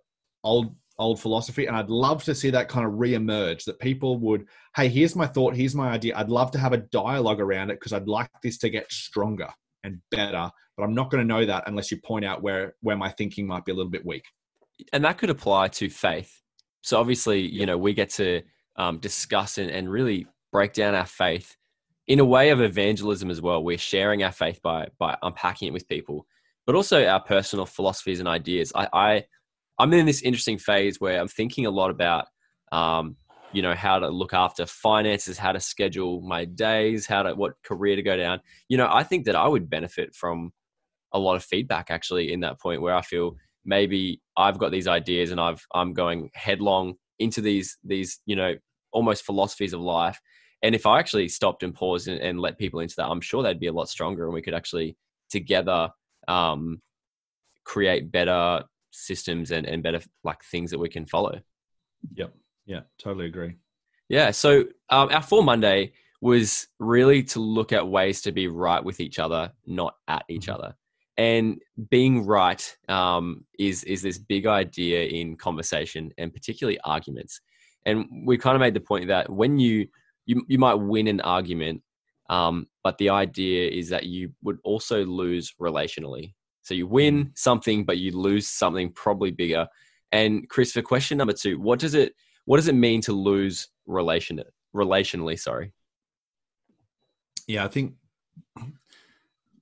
old 0.43 0.75
old 0.99 1.21
philosophy, 1.21 1.67
and 1.67 1.75
I'd 1.75 1.89
love 1.89 2.23
to 2.23 2.33
see 2.33 2.49
that 2.49 2.69
kind 2.69 2.85
of 2.85 2.93
re-emerge. 2.97 3.65
That 3.65 3.79
people 3.79 4.17
would, 4.19 4.47
hey, 4.75 4.89
here's 4.89 5.15
my 5.15 5.27
thought, 5.27 5.55
here's 5.55 5.75
my 5.75 5.89
idea. 5.89 6.17
I'd 6.17 6.29
love 6.29 6.51
to 6.51 6.59
have 6.59 6.73
a 6.73 6.77
dialogue 6.77 7.39
around 7.39 7.69
it 7.69 7.75
because 7.75 7.93
I'd 7.93 8.07
like 8.07 8.29
this 8.41 8.57
to 8.59 8.69
get 8.69 8.91
stronger 8.91 9.49
and 9.83 10.01
better. 10.11 10.49
But 10.75 10.83
I'm 10.83 10.95
not 10.95 11.11
going 11.11 11.21
to 11.21 11.27
know 11.27 11.45
that 11.45 11.65
unless 11.67 11.91
you 11.91 11.97
point 12.01 12.25
out 12.25 12.41
where 12.41 12.75
where 12.81 12.97
my 12.97 13.11
thinking 13.11 13.47
might 13.47 13.65
be 13.65 13.71
a 13.71 13.75
little 13.75 13.91
bit 13.91 14.05
weak. 14.05 14.25
And 14.93 15.03
that 15.03 15.17
could 15.17 15.29
apply 15.29 15.69
to 15.69 15.89
faith. 15.89 16.41
So 16.87 16.97
obviously, 16.97 17.41
you 17.41 17.65
know, 17.65 17.77
we 17.77 17.93
get 17.93 18.09
to 18.11 18.41
um, 18.77 18.99
discuss 18.99 19.57
and, 19.57 19.69
and 19.69 19.91
really 19.91 20.25
break 20.53 20.71
down 20.71 20.95
our 20.95 21.05
faith 21.05 21.57
in 22.07 22.21
a 22.21 22.23
way 22.23 22.49
of 22.51 22.61
evangelism 22.61 23.29
as 23.29 23.41
well. 23.41 23.61
We're 23.61 23.77
sharing 23.77 24.23
our 24.23 24.31
faith 24.31 24.61
by 24.61 24.87
by 24.97 25.17
unpacking 25.21 25.67
it 25.67 25.73
with 25.73 25.85
people, 25.89 26.25
but 26.65 26.75
also 26.75 27.05
our 27.05 27.19
personal 27.19 27.65
philosophies 27.65 28.21
and 28.21 28.29
ideas. 28.29 28.71
I, 28.73 28.87
I 28.93 29.23
I'm 29.77 29.91
in 29.91 30.05
this 30.05 30.21
interesting 30.21 30.57
phase 30.57 31.01
where 31.01 31.19
I'm 31.19 31.27
thinking 31.27 31.65
a 31.65 31.71
lot 31.71 31.89
about 31.89 32.27
um, 32.71 33.17
you 33.51 33.61
know 33.61 33.75
how 33.75 33.99
to 33.99 34.07
look 34.07 34.33
after 34.33 34.65
finances, 34.65 35.37
how 35.37 35.51
to 35.51 35.59
schedule 35.59 36.21
my 36.21 36.45
days, 36.45 37.05
how 37.05 37.23
to 37.23 37.35
what 37.35 37.61
career 37.63 37.97
to 37.97 38.01
go 38.01 38.15
down. 38.15 38.39
You 38.69 38.77
know, 38.77 38.87
I 38.89 39.03
think 39.03 39.25
that 39.25 39.35
I 39.35 39.45
would 39.45 39.69
benefit 39.69 40.15
from 40.15 40.53
a 41.11 41.19
lot 41.19 41.35
of 41.35 41.43
feedback 41.43 41.91
actually 41.91 42.31
in 42.31 42.39
that 42.41 42.61
point 42.61 42.81
where 42.81 42.95
I 42.95 43.01
feel 43.01 43.35
maybe 43.67 44.21
I've 44.35 44.57
got 44.57 44.71
these 44.71 44.87
ideas 44.87 45.29
and 45.29 45.39
I've 45.39 45.63
I'm 45.75 45.93
going 45.93 46.31
headlong 46.33 46.95
into 47.19 47.41
these 47.41 47.77
these 47.83 48.19
you 48.25 48.35
know 48.35 48.55
almost 48.91 49.25
philosophies 49.25 49.73
of 49.73 49.81
life 49.81 50.19
and 50.63 50.73
if 50.73 50.85
I 50.85 50.99
actually 50.99 51.27
stopped 51.27 51.63
and 51.63 51.73
paused 51.73 52.07
and, 52.07 52.19
and, 52.19 52.39
let 52.39 52.57
people 52.57 52.79
into 52.79 52.95
that, 52.97 53.07
I'm 53.07 53.21
sure 53.21 53.43
they'd 53.43 53.59
be 53.59 53.67
a 53.67 53.73
lot 53.73 53.89
stronger 53.89 54.25
and 54.25 54.33
we 54.33 54.41
could 54.41 54.55
actually 54.55 54.97
together 55.29 55.89
um, 56.27 56.81
create 57.63 58.11
better 58.11 58.63
systems 58.91 59.51
and, 59.51 59.67
and 59.67 59.83
better 59.83 60.01
like 60.23 60.43
things 60.43 60.71
that 60.71 60.79
we 60.79 60.89
can 60.89 61.05
follow. 61.05 61.39
Yep. 62.15 62.33
Yeah, 62.65 62.81
totally 62.99 63.27
agree. 63.27 63.55
Yeah. 64.09 64.31
So 64.31 64.65
um, 64.89 65.09
our 65.11 65.21
For 65.21 65.43
Monday 65.43 65.93
was 66.21 66.67
really 66.79 67.23
to 67.23 67.39
look 67.39 67.71
at 67.71 67.87
ways 67.87 68.21
to 68.23 68.31
be 68.31 68.47
right 68.47 68.83
with 68.83 68.99
each 68.99 69.19
other, 69.19 69.51
not 69.67 69.95
at 70.07 70.25
each 70.27 70.47
mm-hmm. 70.47 70.55
other. 70.55 70.75
And 71.17 71.59
being 71.89 72.25
right 72.25 72.63
um, 72.89 73.45
is 73.57 73.83
is 73.85 74.01
this 74.03 74.19
big 74.19 74.45
idea 74.45 75.05
in 75.05 75.35
conversation 75.35 76.11
and 76.17 76.33
particularly 76.33 76.79
arguments. 76.83 77.41
And 77.85 78.05
we 78.25 78.37
kind 78.37 78.55
of 78.55 78.59
made 78.59 78.75
the 78.75 78.81
point 78.81 79.07
that 79.07 79.29
when 79.29 79.57
you 79.57 79.87
you 80.25 80.43
you 80.47 80.59
might 80.59 80.75
win 80.75 81.07
an 81.07 81.21
argument, 81.21 81.81
um, 82.29 82.67
but 82.83 82.97
the 82.97 83.09
idea 83.09 83.69
is 83.69 83.89
that 83.89 84.05
you 84.05 84.31
would 84.43 84.59
also 84.63 85.05
lose 85.05 85.53
relationally. 85.59 86.33
So 86.61 86.73
you 86.73 86.85
win 86.85 87.25
Mm. 87.25 87.37
something, 87.37 87.85
but 87.85 87.97
you 87.97 88.11
lose 88.11 88.47
something 88.47 88.91
probably 88.91 89.31
bigger. 89.31 89.67
And 90.11 90.47
Chris, 90.49 90.73
for 90.73 90.81
question 90.81 91.17
number 91.17 91.33
two, 91.33 91.59
what 91.59 91.79
does 91.79 91.95
it 91.95 92.13
what 92.45 92.57
does 92.57 92.67
it 92.67 92.75
mean 92.75 93.01
to 93.01 93.13
lose 93.13 93.69
relation 93.85 94.41
relationally? 94.75 95.39
Sorry. 95.39 95.73
Yeah, 97.47 97.63
I 97.63 97.69
think 97.69 97.93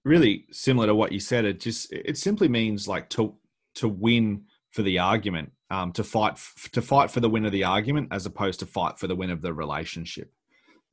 really 0.05 0.45
similar 0.51 0.87
to 0.87 0.95
what 0.95 1.11
you 1.11 1.19
said. 1.19 1.43
It 1.43 1.59
just 1.59 1.91
it 1.91 2.17
simply 2.17 2.47
means 2.47 2.87
like 2.87 3.09
to 3.11 3.35
to 3.75 3.89
win 3.89 4.43
for 4.71 4.83
the 4.83 4.99
argument, 4.99 5.51
um, 5.69 5.91
to 5.93 6.03
fight 6.03 6.33
f- 6.33 6.69
to 6.71 6.81
fight 6.81 7.11
for 7.11 7.19
the 7.19 7.29
win 7.29 7.45
of 7.45 7.51
the 7.51 7.63
argument 7.65 8.09
as 8.11 8.25
opposed 8.25 8.59
to 8.61 8.65
fight 8.65 8.97
for 8.99 9.07
the 9.07 9.15
win 9.15 9.31
of 9.31 9.41
the 9.41 9.53
relationship. 9.53 10.31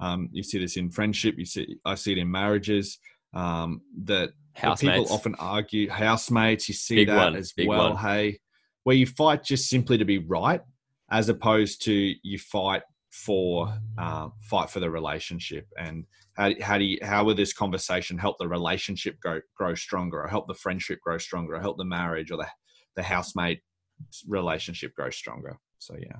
Um, 0.00 0.28
you 0.32 0.42
see 0.42 0.58
this 0.58 0.76
in 0.76 0.90
friendship. 0.90 1.36
You 1.38 1.44
see 1.44 1.76
I 1.84 1.94
see 1.94 2.12
it 2.12 2.18
in 2.18 2.30
marriages. 2.30 2.98
Um, 3.34 3.82
that 4.04 4.30
that 4.56 4.60
Housemates. 4.60 4.98
people 4.98 5.14
often 5.14 5.34
argue 5.38 5.88
housemates. 5.88 6.68
You 6.68 6.74
see 6.74 6.96
Big 6.96 7.08
that 7.08 7.16
one, 7.16 7.36
as 7.36 7.52
big 7.52 7.68
well. 7.68 7.90
one. 7.94 7.96
Hey, 7.96 8.38
where 8.84 8.96
you 8.96 9.06
fight 9.06 9.44
just 9.44 9.68
simply 9.68 9.96
to 9.98 10.04
be 10.04 10.18
right, 10.18 10.60
as 11.10 11.28
opposed 11.28 11.82
to 11.84 12.14
you 12.22 12.38
fight 12.38 12.82
for 13.12 13.72
uh, 13.98 14.28
fight 14.40 14.70
for 14.70 14.80
the 14.80 14.90
relationship 14.90 15.66
and 15.78 16.04
how, 16.34 16.50
how 16.62 16.78
do 16.78 16.84
you 16.84 16.98
how 17.02 17.22
will 17.22 17.34
this 17.34 17.52
conversation 17.52 18.18
help 18.18 18.38
the 18.38 18.48
relationship 18.48 19.20
go 19.22 19.40
grow 19.54 19.74
stronger 19.74 20.22
or 20.22 20.28
help 20.28 20.48
the 20.48 20.54
friendship 20.54 20.98
grow 21.02 21.18
stronger 21.18 21.54
or 21.54 21.60
help 21.60 21.76
the 21.76 21.84
marriage 21.84 22.30
or 22.30 22.38
the 22.38 22.48
the 22.96 23.02
housemate 23.02 23.60
relationship 24.26 24.94
grow 24.94 25.10
stronger 25.10 25.58
so 25.78 25.94
yeah 26.00 26.18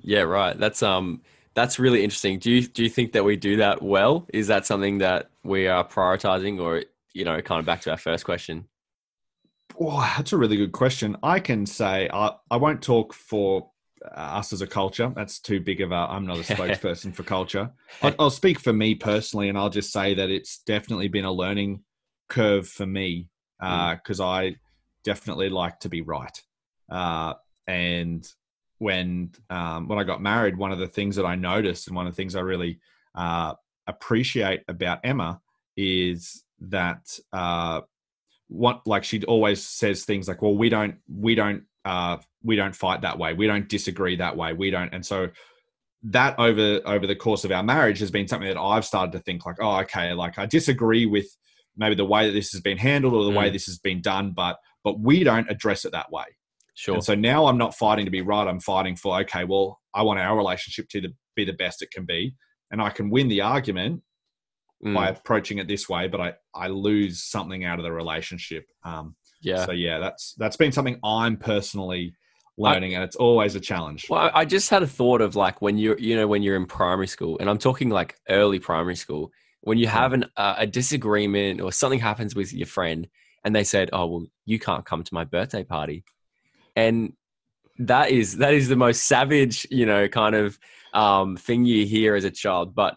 Yeah, 0.00 0.22
right. 0.22 0.58
That's 0.58 0.82
um 0.82 1.22
that's 1.54 1.78
really 1.78 2.04
interesting. 2.04 2.38
Do 2.38 2.50
you 2.50 2.62
do 2.62 2.82
you 2.82 2.90
think 2.90 3.12
that 3.12 3.24
we 3.24 3.36
do 3.36 3.56
that 3.56 3.80
well? 3.80 4.26
Is 4.32 4.48
that 4.48 4.66
something 4.66 4.98
that 4.98 5.30
we 5.44 5.66
are 5.66 5.86
prioritizing 5.86 6.60
or 6.60 6.84
you 7.14 7.24
know, 7.24 7.40
kind 7.40 7.60
of 7.60 7.64
back 7.64 7.80
to 7.82 7.90
our 7.90 7.96
first 7.96 8.24
question? 8.24 8.68
Oh, 9.80 10.00
that's 10.16 10.32
a 10.32 10.36
really 10.36 10.56
good 10.56 10.72
question. 10.72 11.16
I 11.22 11.40
can 11.40 11.64
say 11.64 12.08
I, 12.12 12.32
I 12.50 12.56
won't 12.56 12.82
talk 12.82 13.12
for 13.12 13.70
us 14.12 14.52
as 14.52 14.60
a 14.60 14.66
culture. 14.66 15.12
That's 15.14 15.38
too 15.40 15.60
big 15.60 15.80
of 15.80 15.92
a. 15.92 15.94
I'm 15.94 16.26
not 16.26 16.38
a 16.38 16.42
spokesperson 16.54 17.14
for 17.14 17.22
culture. 17.22 17.70
I'll, 18.02 18.14
I'll 18.18 18.30
speak 18.30 18.60
for 18.60 18.72
me 18.72 18.94
personally, 18.94 19.48
and 19.48 19.58
I'll 19.58 19.70
just 19.70 19.92
say 19.92 20.14
that 20.14 20.30
it's 20.30 20.58
definitely 20.58 21.08
been 21.08 21.24
a 21.24 21.32
learning 21.32 21.82
curve 22.28 22.68
for 22.68 22.86
me 22.86 23.28
because 23.60 24.20
I 24.20 24.56
definitely 25.04 25.48
like 25.48 25.80
to 25.80 25.88
be 25.88 26.00
right. 26.00 26.42
Uh, 26.90 27.34
and 27.66 28.26
when 28.78 29.32
um, 29.50 29.88
when 29.88 29.98
I 29.98 30.04
got 30.04 30.20
married, 30.20 30.56
one 30.56 30.72
of 30.72 30.78
the 30.78 30.88
things 30.88 31.16
that 31.16 31.24
I 31.24 31.34
noticed, 31.36 31.86
and 31.86 31.96
one 31.96 32.06
of 32.06 32.12
the 32.12 32.16
things 32.16 32.34
I 32.36 32.40
really 32.40 32.80
uh, 33.14 33.54
appreciate 33.86 34.62
about 34.68 35.00
Emma, 35.04 35.40
is 35.76 36.44
that 36.60 37.18
uh, 37.32 37.82
what 38.48 38.86
like 38.86 39.04
she 39.04 39.22
always 39.24 39.64
says 39.66 40.04
things 40.04 40.28
like, 40.28 40.42
"Well, 40.42 40.56
we 40.56 40.68
don't, 40.68 40.96
we 41.08 41.34
don't, 41.34 41.64
uh, 41.84 42.18
we 42.42 42.56
don't 42.56 42.74
fight 42.74 43.02
that 43.02 43.18
way. 43.18 43.34
We 43.34 43.46
don't 43.46 43.68
disagree 43.68 44.16
that 44.16 44.36
way. 44.36 44.52
We 44.52 44.70
don't." 44.70 44.92
And 44.92 45.04
so 45.04 45.30
that 46.04 46.38
over 46.38 46.80
over 46.84 47.06
the 47.06 47.16
course 47.16 47.44
of 47.44 47.52
our 47.52 47.62
marriage 47.62 47.98
has 48.00 48.10
been 48.10 48.28
something 48.28 48.48
that 48.48 48.60
I've 48.60 48.84
started 48.84 49.12
to 49.12 49.20
think 49.20 49.46
like, 49.46 49.56
"Oh, 49.60 49.80
okay, 49.80 50.12
like 50.12 50.38
I 50.38 50.46
disagree 50.46 51.06
with 51.06 51.26
maybe 51.76 51.94
the 51.94 52.04
way 52.04 52.26
that 52.26 52.32
this 52.32 52.52
has 52.52 52.60
been 52.60 52.78
handled 52.78 53.14
or 53.14 53.24
the 53.24 53.36
way 53.36 53.48
Mm. 53.48 53.52
this 53.52 53.66
has 53.66 53.78
been 53.78 54.00
done, 54.00 54.32
but 54.32 54.58
but 54.82 55.00
we 55.00 55.24
don't 55.24 55.50
address 55.50 55.84
it 55.84 55.92
that 55.92 56.10
way." 56.12 56.24
Sure. 56.74 56.94
And 56.96 57.04
so 57.04 57.14
now 57.14 57.46
I'm 57.46 57.58
not 57.58 57.74
fighting 57.76 58.04
to 58.04 58.10
be 58.10 58.20
right. 58.20 58.48
I'm 58.48 58.60
fighting 58.60 58.96
for 58.96 59.20
okay. 59.20 59.44
Well, 59.44 59.80
I 59.94 60.02
want 60.02 60.18
our 60.18 60.36
relationship 60.36 60.88
to 60.90 61.00
the, 61.00 61.14
be 61.36 61.44
the 61.44 61.52
best 61.52 61.82
it 61.82 61.90
can 61.92 62.04
be, 62.04 62.34
and 62.70 62.82
I 62.82 62.90
can 62.90 63.10
win 63.10 63.28
the 63.28 63.40
argument 63.42 64.02
Mm, 64.84 64.94
by 64.94 65.08
approaching 65.08 65.58
it 65.58 65.66
this 65.68 65.88
way, 65.88 66.08
but 66.08 66.20
I 66.20 66.34
I 66.54 66.68
lose 66.68 67.22
something 67.22 67.64
out 67.64 67.78
of 67.78 67.84
the 67.84 67.92
relationship. 67.92 68.66
Um, 68.82 69.16
yeah. 69.44 69.64
So 69.66 69.72
yeah, 69.72 69.98
that's 69.98 70.34
that's 70.34 70.56
been 70.56 70.72
something 70.72 70.98
I'm 71.04 71.36
personally 71.36 72.14
learning, 72.56 72.94
and 72.94 73.02
it's 73.04 73.16
always 73.16 73.54
a 73.54 73.60
challenge. 73.60 74.06
Well, 74.08 74.20
I 74.20 74.40
I 74.40 74.44
just 74.44 74.70
had 74.70 74.82
a 74.82 74.86
thought 74.86 75.20
of 75.20 75.36
like 75.36 75.60
when 75.62 75.78
you're, 75.78 75.98
you 75.98 76.16
know, 76.16 76.26
when 76.26 76.42
you're 76.42 76.56
in 76.56 76.66
primary 76.66 77.06
school, 77.06 77.36
and 77.38 77.48
I'm 77.50 77.58
talking 77.58 77.90
like 77.90 78.16
early 78.28 78.58
primary 78.58 78.96
school, 78.96 79.30
when 79.62 79.78
you 79.78 79.86
have 79.86 80.12
an, 80.12 80.26
uh, 80.36 80.54
a 80.58 80.66
disagreement 80.66 81.60
or 81.60 81.72
something 81.72 82.00
happens 82.00 82.34
with 82.34 82.52
your 82.52 82.66
friend, 82.66 83.08
and 83.44 83.54
they 83.54 83.64
said, 83.64 83.90
"Oh, 83.92 84.06
well, 84.06 84.26
you 84.46 84.58
can't 84.58 84.84
come 84.84 85.02
to 85.02 85.14
my 85.14 85.24
birthday 85.24 85.64
party," 85.64 86.04
and 86.76 87.12
that 87.78 88.10
is 88.10 88.36
that 88.38 88.54
is 88.54 88.68
the 88.68 88.76
most 88.76 89.04
savage, 89.04 89.66
you 89.70 89.86
know, 89.86 90.08
kind 90.08 90.34
of 90.34 90.58
um, 90.92 91.36
thing 91.36 91.64
you 91.64 91.86
hear 91.86 92.14
as 92.14 92.24
a 92.24 92.30
child. 92.30 92.74
But 92.74 92.96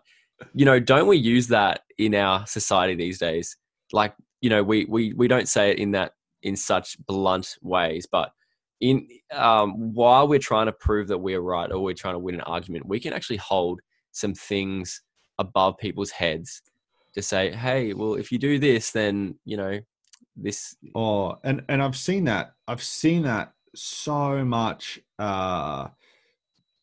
you 0.53 0.65
know, 0.65 0.79
don't 0.79 1.07
we 1.07 1.17
use 1.17 1.47
that 1.47 1.81
in 1.97 2.13
our 2.13 2.45
society 2.45 2.95
these 2.95 3.17
days? 3.17 3.57
Like, 3.91 4.13
you 4.41 4.49
know, 4.49 4.63
we 4.63 4.85
we 4.85 5.13
we 5.13 5.27
don't 5.27 5.47
say 5.47 5.71
it 5.71 5.79
in 5.79 5.91
that 5.91 6.13
in 6.43 6.55
such 6.55 6.97
blunt 7.05 7.57
ways, 7.61 8.07
but 8.11 8.31
in 8.79 9.07
um, 9.31 9.93
while 9.93 10.27
we're 10.27 10.39
trying 10.39 10.67
to 10.67 10.71
prove 10.71 11.07
that 11.07 11.17
we're 11.17 11.41
right 11.41 11.71
or 11.71 11.79
we're 11.79 11.93
trying 11.93 12.13
to 12.13 12.19
win 12.19 12.35
an 12.35 12.41
argument, 12.41 12.85
we 12.85 12.99
can 12.99 13.13
actually 13.13 13.37
hold 13.37 13.81
some 14.11 14.33
things 14.33 15.01
above 15.39 15.77
people's 15.77 16.11
heads 16.11 16.61
to 17.13 17.21
say, 17.21 17.51
"Hey, 17.51 17.93
well, 17.93 18.15
if 18.15 18.31
you 18.31 18.37
do 18.37 18.59
this, 18.59 18.91
then 18.91 19.35
you 19.45 19.57
know 19.57 19.79
this." 20.35 20.75
Oh, 20.95 21.37
and 21.43 21.63
and 21.69 21.81
I've 21.81 21.97
seen 21.97 22.25
that. 22.25 22.53
I've 22.67 22.83
seen 22.83 23.23
that 23.23 23.53
so 23.75 24.45
much, 24.45 24.99
uh, 25.17 25.87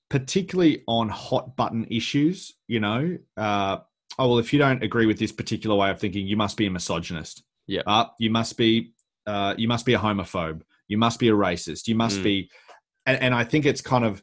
particularly 0.09 0.83
on 0.89 1.09
hot 1.09 1.57
button 1.57 1.87
issues. 1.91 2.55
You 2.67 2.81
know, 2.81 3.19
uh, 3.37 3.79
oh 4.19 4.29
well, 4.29 4.39
if 4.39 4.53
you 4.53 4.59
don't 4.59 4.83
agree 4.83 5.07
with 5.07 5.19
this 5.19 5.33
particular 5.33 5.77
way 5.77 5.91
of 5.91 6.01
thinking, 6.01 6.27
you 6.27 6.37
must 6.37 6.57
be 6.57 6.67
a 6.67 6.71
misogynist. 6.71 7.45
Yeah. 7.67 7.83
Uh, 7.87 8.07
you 8.19 8.31
must 8.31 8.57
be. 8.57 8.94
Uh, 9.26 9.54
you 9.57 9.69
must 9.69 9.87
be 9.87 9.95
a 9.95 9.99
homophobe. 9.99 10.62
You 10.88 10.99
must 10.99 11.19
be 11.19 11.28
a 11.28 11.33
racist. 11.33 11.88
You 11.88 11.95
must 11.95 12.21
Mm. 12.21 12.25
be. 12.25 12.50
And, 13.07 13.21
and 13.21 13.35
I 13.35 13.45
think 13.45 13.66
it's 13.66 13.81
kind 13.81 14.04
of 14.04 14.23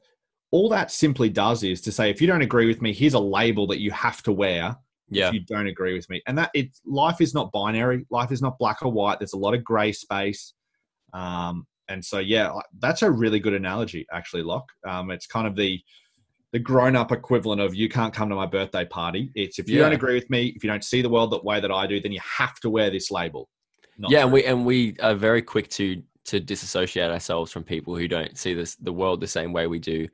all 0.52 0.68
that 0.70 0.92
simply 0.92 1.30
does 1.30 1.64
is 1.64 1.82
to 1.82 1.92
say, 1.92 2.10
if 2.10 2.20
you 2.22 2.28
don't 2.28 2.42
agree 2.42 2.68
with 2.68 2.82
me, 2.82 2.94
here's 2.94 3.14
a 3.14 3.20
label 3.20 3.66
that 3.68 3.80
you 3.80 3.90
have 3.92 4.22
to 4.24 4.32
wear 4.32 4.76
Yeah, 5.10 5.28
if 5.28 5.34
you 5.34 5.40
don't 5.42 5.68
agree 5.68 5.94
with 5.94 6.10
me. 6.10 6.22
And 6.28 6.38
that 6.38 6.52
it 6.54 6.70
life 6.86 7.22
is 7.22 7.34
not 7.34 7.52
binary. 7.52 8.06
Life 8.10 8.32
is 8.32 8.42
not 8.42 8.58
black 8.60 8.84
or 8.84 8.92
white. 8.92 9.20
There's 9.20 9.34
a 9.34 9.38
lot 9.38 9.54
of 9.54 9.64
gray 9.64 9.92
space. 9.92 10.54
Um, 11.14 11.66
and 11.90 12.04
so 12.04 12.20
yeah, 12.20 12.52
that's 12.80 13.02
a 13.02 13.10
really 13.12 13.40
good 13.40 13.54
analogy, 13.54 14.06
actually, 14.12 14.44
Locke. 14.44 14.72
Um, 14.88 15.12
it's 15.12 15.28
kind 15.28 15.48
of 15.48 15.56
the 15.56 15.82
the 16.54 16.60
grown 16.60 16.98
up 16.98 17.14
equivalent 17.14 17.62
of 17.62 17.74
you 17.74 17.88
can't 17.88 18.14
come 18.14 18.28
to 18.28 18.36
my 18.36 18.46
birthday 18.46 18.84
party. 18.84 19.32
It's 19.36 19.58
if 19.58 19.70
you 19.70 19.78
don't 19.78 19.94
agree 19.94 20.16
with 20.16 20.30
me, 20.30 20.48
if 20.48 20.64
you 20.66 20.70
don't 20.70 20.84
see 20.84 21.02
the 21.02 21.08
world 21.10 21.32
the 21.32 21.42
way 21.44 21.62
that 21.62 21.72
I 21.72 21.88
do, 21.88 22.02
then 22.02 22.12
you 22.12 22.20
have 22.40 22.60
to 22.60 22.70
wear 22.70 22.90
this 22.90 23.10
label. 23.10 23.48
Not 24.02 24.12
yeah, 24.12 24.24
and 24.24 24.34
we 24.34 24.44
and 24.46 24.66
we 24.66 24.96
are 25.00 25.14
very 25.14 25.44
quick 25.44 25.70
to 25.72 26.02
to 26.26 26.40
disassociate 26.40 27.12
ourselves 27.12 27.52
from 27.52 27.64
people 27.64 27.96
who 27.96 28.08
don't 28.08 28.36
see 28.36 28.56
this 28.56 28.76
the 28.76 28.92
world 28.92 29.22
the 29.22 29.28
same 29.28 29.54
way 29.54 29.68
we 29.68 29.78
do. 29.78 30.08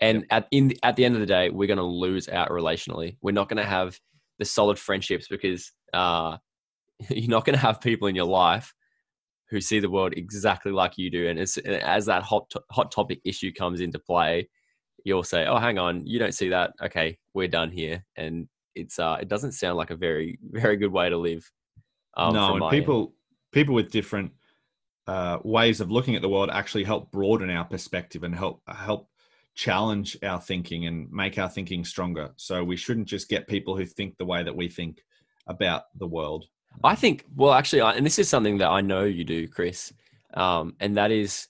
And 0.00 0.24
at 0.30 0.46
in 0.52 0.74
at 0.84 0.94
the 0.94 1.04
end 1.04 1.14
of 1.14 1.20
the 1.20 1.26
day, 1.26 1.50
we're 1.50 1.66
going 1.66 1.78
to 1.78 1.82
lose 1.82 2.28
out 2.28 2.50
relationally. 2.50 3.16
We're 3.22 3.32
not 3.32 3.48
going 3.48 3.62
to 3.62 3.68
have 3.68 3.98
the 4.38 4.44
solid 4.44 4.78
friendships 4.78 5.26
because 5.28 5.72
uh, 5.92 6.36
you're 7.10 7.28
not 7.28 7.44
going 7.44 7.58
to 7.58 7.64
have 7.64 7.80
people 7.80 8.06
in 8.06 8.14
your 8.14 8.26
life 8.26 8.72
who 9.50 9.60
see 9.60 9.80
the 9.80 9.90
world 9.90 10.14
exactly 10.16 10.70
like 10.70 10.96
you 10.96 11.10
do. 11.10 11.28
And 11.28 11.38
as, 11.38 11.58
as 11.58 12.06
that 12.06 12.22
hot 12.22 12.48
to- 12.50 12.62
hot 12.70 12.92
topic 12.92 13.20
issue 13.24 13.52
comes 13.52 13.80
into 13.80 13.98
play, 13.98 14.48
you'll 15.04 15.24
say, 15.24 15.44
"Oh, 15.46 15.58
hang 15.58 15.78
on, 15.78 16.06
you 16.06 16.20
don't 16.20 16.34
see 16.34 16.50
that? 16.50 16.72
Okay, 16.80 17.18
we're 17.34 17.48
done 17.48 17.72
here." 17.72 18.04
And 18.16 18.48
it's 18.76 19.00
uh, 19.00 19.18
it 19.20 19.28
doesn't 19.28 19.52
sound 19.52 19.76
like 19.76 19.90
a 19.90 19.96
very 19.96 20.38
very 20.52 20.76
good 20.76 20.92
way 20.92 21.08
to 21.08 21.16
live. 21.16 21.50
Um, 22.16 22.34
no, 22.34 22.50
and 22.52 22.60
my 22.60 22.70
end. 23.06 23.12
People 23.54 23.74
with 23.74 23.90
different 23.90 24.32
uh, 25.06 25.38
ways 25.44 25.80
of 25.80 25.90
looking 25.90 26.16
at 26.16 26.22
the 26.22 26.28
world 26.28 26.50
actually 26.52 26.84
help 26.84 27.10
broaden 27.10 27.50
our 27.50 27.64
perspective 27.64 28.24
and 28.24 28.34
help 28.34 28.60
help 28.68 29.08
challenge 29.54 30.18
our 30.24 30.40
thinking 30.40 30.86
and 30.86 31.10
make 31.12 31.38
our 31.38 31.48
thinking 31.48 31.84
stronger. 31.84 32.30
So 32.36 32.64
we 32.64 32.76
shouldn't 32.76 33.06
just 33.06 33.28
get 33.28 33.46
people 33.46 33.76
who 33.76 33.86
think 33.86 34.16
the 34.18 34.24
way 34.24 34.42
that 34.42 34.54
we 34.54 34.68
think 34.68 35.04
about 35.46 35.84
the 35.96 36.06
world. 36.06 36.46
I 36.82 36.96
think, 36.96 37.24
well, 37.36 37.52
actually, 37.52 37.82
and 37.82 38.04
this 38.04 38.18
is 38.18 38.28
something 38.28 38.58
that 38.58 38.68
I 38.68 38.80
know 38.80 39.04
you 39.04 39.22
do, 39.24 39.46
Chris, 39.46 39.92
um, 40.34 40.74
and 40.80 40.96
that 40.96 41.12
is 41.12 41.46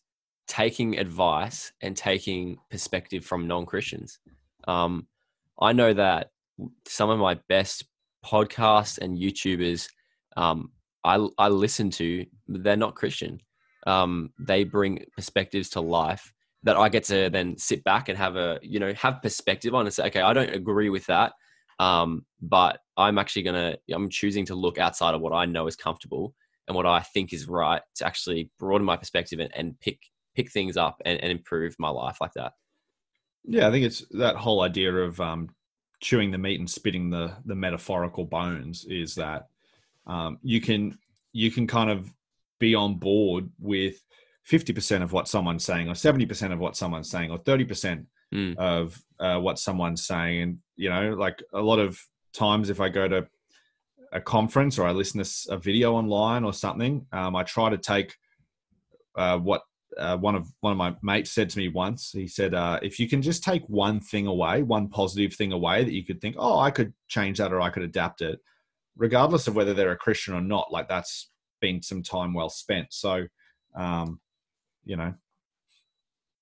taking 0.46 0.98
advice 0.98 1.72
and 1.80 1.96
taking 1.96 2.58
perspective 2.70 3.24
from 3.24 3.48
non 3.48 3.64
Christians. 3.64 4.18
Um, 4.68 5.06
I 5.58 5.72
know 5.72 5.94
that 5.94 6.30
some 6.86 7.08
of 7.08 7.18
my 7.18 7.38
best 7.48 7.84
podcasts 8.24 8.98
and 8.98 9.18
YouTubers 9.18 9.88
um, 10.36 10.70
I, 11.04 11.26
I 11.38 11.48
listen 11.48 11.90
to, 11.90 12.26
they're 12.48 12.76
not 12.76 12.94
Christian. 12.94 13.40
Um, 13.86 14.30
they 14.38 14.64
bring 14.64 15.04
perspectives 15.14 15.68
to 15.70 15.80
life 15.80 16.32
that 16.62 16.76
I 16.76 16.88
get 16.88 17.04
to 17.04 17.28
then 17.28 17.58
sit 17.58 17.84
back 17.84 18.08
and 18.08 18.16
have 18.16 18.36
a, 18.36 18.58
you 18.62 18.80
know, 18.80 18.94
have 18.94 19.20
perspective 19.22 19.74
on 19.74 19.84
and 19.84 19.94
say, 19.94 20.06
okay, 20.06 20.22
I 20.22 20.32
don't 20.32 20.54
agree 20.54 20.88
with 20.88 21.04
that. 21.06 21.32
Um, 21.78 22.24
but 22.40 22.78
I'm 22.96 23.18
actually 23.18 23.42
going 23.42 23.72
to, 23.72 23.94
I'm 23.94 24.08
choosing 24.08 24.46
to 24.46 24.54
look 24.54 24.78
outside 24.78 25.14
of 25.14 25.20
what 25.20 25.34
I 25.34 25.44
know 25.44 25.66
is 25.66 25.76
comfortable 25.76 26.34
and 26.66 26.74
what 26.74 26.86
I 26.86 27.00
think 27.00 27.32
is 27.32 27.46
right 27.48 27.82
to 27.96 28.06
actually 28.06 28.50
broaden 28.58 28.86
my 28.86 28.96
perspective 28.96 29.40
and, 29.40 29.50
and 29.54 29.78
pick, 29.80 29.98
pick 30.34 30.50
things 30.50 30.76
up 30.76 31.02
and, 31.04 31.20
and 31.20 31.30
improve 31.30 31.76
my 31.78 31.90
life 31.90 32.16
like 32.20 32.32
that. 32.36 32.52
Yeah, 33.46 33.68
I 33.68 33.70
think 33.70 33.84
it's 33.84 34.02
that 34.12 34.36
whole 34.36 34.62
idea 34.62 34.94
of 34.94 35.20
um, 35.20 35.50
chewing 36.00 36.30
the 36.30 36.38
meat 36.38 36.60
and 36.60 36.70
spitting 36.70 37.10
the 37.10 37.32
the 37.44 37.54
metaphorical 37.54 38.24
bones 38.24 38.84
is 38.86 39.14
that 39.16 39.48
um, 40.06 40.38
you 40.42 40.60
can 40.60 40.98
you 41.32 41.50
can 41.50 41.66
kind 41.66 41.90
of 41.90 42.12
be 42.60 42.74
on 42.74 42.94
board 42.96 43.50
with 43.58 44.02
50% 44.50 45.02
of 45.02 45.12
what 45.12 45.26
someone's 45.26 45.64
saying 45.64 45.88
or 45.88 45.94
70% 45.94 46.52
of 46.52 46.58
what 46.58 46.76
someone's 46.76 47.10
saying 47.10 47.30
or 47.30 47.38
30% 47.38 48.06
Mm. 48.34 48.56
of 48.56 49.00
uh, 49.20 49.38
what 49.38 49.60
someone's 49.60 50.06
saying 50.06 50.42
and 50.42 50.58
you 50.76 50.90
know 50.90 51.10
like 51.12 51.40
a 51.52 51.60
lot 51.60 51.78
of 51.78 52.00
times 52.32 52.68
if 52.68 52.80
i 52.80 52.88
go 52.88 53.06
to 53.06 53.24
a 54.12 54.20
conference 54.20 54.76
or 54.76 54.86
i 54.88 54.90
listen 54.90 55.22
to 55.22 55.30
a 55.54 55.58
video 55.58 55.94
online 55.94 56.42
or 56.42 56.52
something 56.52 57.06
um, 57.12 57.36
i 57.36 57.44
try 57.44 57.70
to 57.70 57.78
take 57.78 58.12
uh, 59.16 59.38
what 59.38 59.62
uh, 59.98 60.16
one 60.16 60.34
of 60.34 60.48
one 60.60 60.72
of 60.72 60.78
my 60.78 60.96
mates 61.02 61.30
said 61.30 61.48
to 61.50 61.58
me 61.58 61.68
once 61.68 62.10
he 62.12 62.26
said 62.26 62.54
uh, 62.54 62.80
if 62.82 62.98
you 62.98 63.08
can 63.08 63.22
just 63.22 63.44
take 63.44 63.62
one 63.68 64.00
thing 64.00 64.26
away 64.26 64.62
one 64.62 64.88
positive 64.88 65.32
thing 65.34 65.52
away 65.52 65.84
that 65.84 65.92
you 65.92 66.04
could 66.04 66.20
think 66.20 66.34
oh 66.36 66.58
i 66.58 66.70
could 66.72 66.92
change 67.06 67.38
that 67.38 67.52
or 67.52 67.60
i 67.60 67.70
could 67.70 67.84
adapt 67.84 68.20
it 68.20 68.40
regardless 68.96 69.48
of 69.48 69.56
whether 69.56 69.74
they're 69.74 69.92
a 69.92 69.96
christian 69.96 70.34
or 70.34 70.40
not 70.40 70.72
like 70.72 70.88
that's 70.88 71.30
been 71.60 71.82
some 71.82 72.02
time 72.02 72.34
well 72.34 72.50
spent 72.50 72.86
so 72.90 73.26
um, 73.74 74.20
you 74.84 74.96
know 74.96 75.14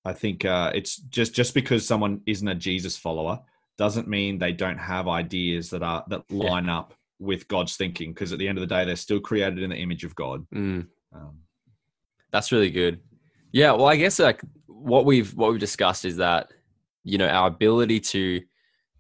I 0.04 0.12
think 0.12 0.44
uh, 0.44 0.73
it's 0.75 0.97
just 0.97 1.32
just 1.32 1.54
because 1.54 1.87
someone 1.87 2.23
isn't 2.26 2.49
a 2.49 2.56
Jesus 2.56 2.97
follower 2.97 3.40
doesn't 3.78 4.09
mean 4.09 4.37
they 4.38 4.52
don't 4.52 4.78
have 4.78 5.06
ideas 5.09 5.71
that 5.71 5.82
are 5.82 6.04
that 6.09 6.25
Yeah. 6.28 6.50
line 6.50 6.68
up 6.68 6.94
with 7.21 7.47
God's 7.47 7.76
thinking. 7.76 8.12
Because 8.12 8.32
at 8.32 8.40
the 8.40 8.49
end 8.49 8.59
of 8.59 8.62
the 8.68 8.75
day, 8.75 8.85
they're 8.85 8.97
still 8.97 9.21
created 9.21 9.61
in 9.61 9.71
the 9.71 9.76
image 9.76 10.02
of 10.02 10.14
God. 10.16 10.44
Mm. 10.52 10.88
Um, 11.14 11.38
That's 12.32 12.50
really 12.50 12.71
good. 12.71 13.00
Yeah, 13.52 13.73
well, 13.73 13.87
I 13.87 13.97
guess 13.97 14.18
like 14.18 14.42
what 14.66 15.04
we've 15.04 15.32
what 15.37 15.52
we've 15.52 15.61
discussed 15.61 16.04
is 16.04 16.16
that 16.16 16.52
you 17.04 17.18
know 17.18 17.28
our 17.28 17.47
ability 17.47 18.00
to 18.00 18.40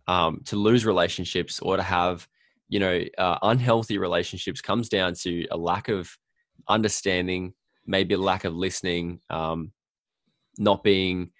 um, 0.06 0.40
to 0.44 0.56
lose 0.56 0.86
relationships 0.86 1.58
or 1.58 1.76
to 1.76 1.82
have 1.82 2.28
you 2.72 2.80
know 2.80 3.04
uh, 3.18 3.38
unhealthy 3.42 3.98
relationships 3.98 4.62
comes 4.62 4.88
down 4.88 5.12
to 5.12 5.46
a 5.50 5.56
lack 5.58 5.88
of 5.88 6.10
understanding, 6.68 7.52
maybe 7.86 8.14
a 8.14 8.18
lack 8.18 8.44
of 8.44 8.54
listening, 8.54 9.20
um, 9.28 9.72
not 10.56 10.82
being 10.82 11.30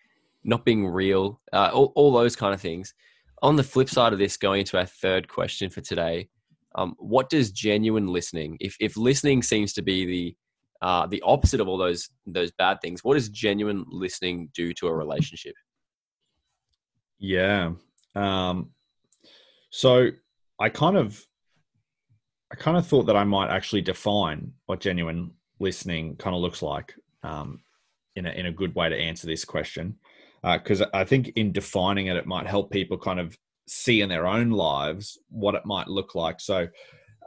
not 0.45 0.67
being 0.67 0.87
real, 0.87 1.41
uh, 1.55 1.71
all, 1.73 1.91
all 1.95 2.13
those 2.13 2.37
kind 2.37 2.53
of 2.53 2.61
things. 2.61 2.93
On 3.41 3.57
the 3.57 3.63
flip 3.63 3.89
side 3.89 4.13
of 4.13 4.19
this, 4.19 4.37
going 4.37 4.61
into 4.61 4.77
our 4.77 4.85
third 4.85 5.27
question 5.27 5.71
for 5.71 5.81
today, 5.81 6.29
um, 6.75 6.95
what 6.99 7.31
does 7.31 7.51
genuine 7.51 8.09
listening? 8.09 8.59
If 8.61 8.77
if 8.79 8.99
listening 8.99 9.43
seems 9.43 9.73
to 9.73 9.83
be 9.83 10.05
the 10.05 10.37
uh, 10.83 11.07
the 11.07 11.23
opposite 11.23 11.61
of 11.61 11.69
all 11.69 11.79
those 11.79 12.11
those 12.27 12.53
bad 12.53 12.83
things. 12.83 13.03
What 13.03 13.15
does 13.15 13.31
genuine 13.31 13.87
listening 13.89 14.51
do 14.55 14.75
to 14.75 14.89
a 14.89 14.95
relationship? 14.95 15.55
yeah. 17.19 17.71
Um, 18.15 18.73
so 19.71 20.11
I 20.63 20.69
kind 20.69 20.97
of 20.97 21.21
I 22.53 22.55
kind 22.55 22.77
of 22.77 22.87
thought 22.87 23.07
that 23.07 23.17
I 23.17 23.25
might 23.25 23.51
actually 23.51 23.83
define 23.83 24.53
what 24.67 24.79
genuine 24.79 25.33
listening 25.59 26.15
kind 26.17 26.37
of 26.37 26.43
looks 26.43 26.63
like 26.63 26.95
um, 27.25 27.61
in 28.15 28.27
a 28.27 28.31
in 28.31 28.47
a 28.47 28.53
good 28.53 28.73
way 28.77 28.89
to 28.89 28.97
answer 28.97 29.27
this 29.27 29.45
question. 29.45 29.97
Because 30.45 30.83
I 30.95 31.05
think 31.05 31.33
in 31.35 31.51
defining 31.53 32.07
it, 32.07 32.17
it 32.17 32.27
might 32.27 32.47
help 32.47 32.71
people 32.71 32.97
kind 32.97 33.19
of 33.19 33.37
see 33.67 34.03
in 34.03 34.09
their 34.09 34.27
own 34.27 34.51
lives 34.51 35.19
what 35.31 35.55
it 35.57 35.67
might 35.67 35.89
look 35.89 36.15
like. 36.15 36.41
So, 36.41 36.69